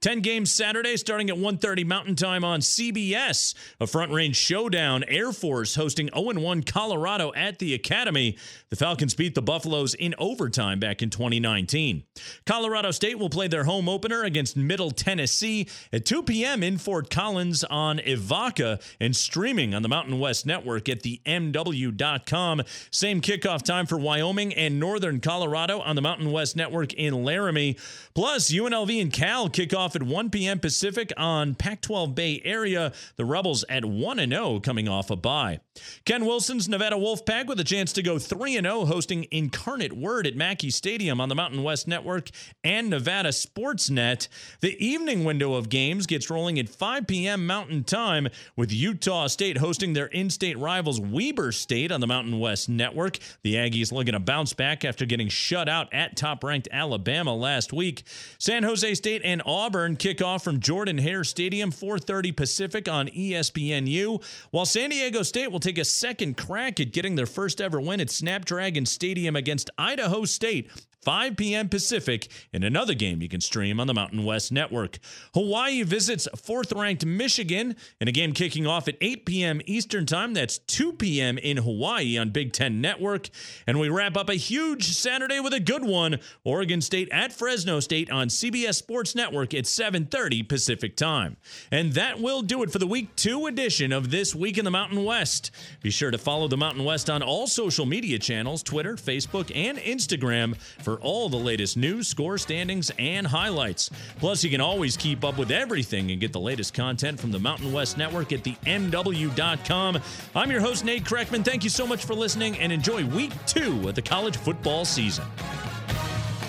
[0.00, 3.54] 10 games Saturday starting at 1:30 Mountain Time on CBS.
[3.80, 5.04] A Front Range showdown.
[5.08, 8.36] Air Force hosting 0-1 Colorado at the Academy.
[8.70, 12.04] The Falcons beat the Buffaloes in overtime back in 2019.
[12.46, 16.62] Colorado State will play their home opener against Middle Tennessee at 2 p.m.
[16.62, 22.62] in Fort Collins on Evoca and streaming on the Mountain West Network at the MW.com.
[22.90, 27.76] Same kickoff time for Wyoming and Northern Colorado on the Mountain West Network in Laramie.
[28.14, 30.58] Plus, UNLV and Cal kick off at 1 p.m.
[30.58, 32.92] Pacific on Pac 12 Bay Area.
[33.16, 35.60] The Rebels at 1 0 coming off a bye.
[36.04, 40.34] Ken Wilson's Nevada Wolfpack with a chance to go 3 0 hosting Incarnate Word at
[40.34, 42.30] Mackey Stadium on the Mountain West Network
[42.64, 44.28] and Nevada Sportsnet.
[44.60, 47.46] The evening window of games gets rolling at 5 p.m.
[47.46, 52.38] Mountain Time with Utah State hosting their in state rivals Weber State on the Mountain
[52.38, 53.18] West Network.
[53.42, 57.72] The Aggies looking to bounce back after getting shut out at top ranked Alabama last
[57.72, 58.04] week.
[58.38, 64.22] San Jose State and Auburn kick off from Jordan Hare Stadium 4:30 Pacific on ESPNU,
[64.52, 68.00] while San Diego State will take a second crack at getting their first ever win
[68.00, 70.70] at Snapdragon Stadium against Idaho State
[71.04, 71.68] 5 p.m.
[71.68, 74.98] Pacific in another game you can stream on the Mountain West Network.
[75.34, 79.60] Hawaii visits fourth ranked Michigan in a game kicking off at 8 p.m.
[79.66, 80.34] Eastern Time.
[80.34, 81.38] That's 2 p.m.
[81.38, 83.28] in Hawaii on Big Ten Network.
[83.66, 87.80] And we wrap up a huge Saturday with a good one Oregon State at Fresno
[87.80, 91.36] State on CBS Sports Network at 7:30 Pacific Time.
[91.70, 94.70] And that will do it for the week 2 edition of This Week in the
[94.70, 95.50] Mountain West.
[95.82, 99.78] Be sure to follow the Mountain West on all social media channels, Twitter, Facebook, and
[99.78, 103.90] Instagram for all the latest news, score standings, and highlights.
[104.18, 107.38] Plus, you can always keep up with everything and get the latest content from the
[107.38, 109.98] Mountain West Network at the MW.com.
[110.34, 111.44] I'm your host, Nate Kreckman.
[111.44, 115.24] Thank you so much for listening and enjoy week two of the college football season.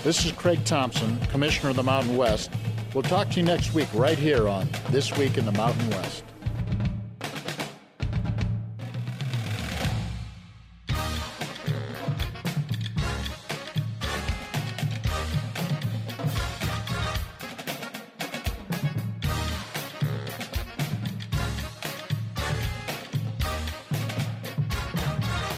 [0.03, 2.51] This is Craig Thompson, Commissioner of the Mountain West.
[2.93, 6.23] We'll talk to you next week right here on This Week in the Mountain West.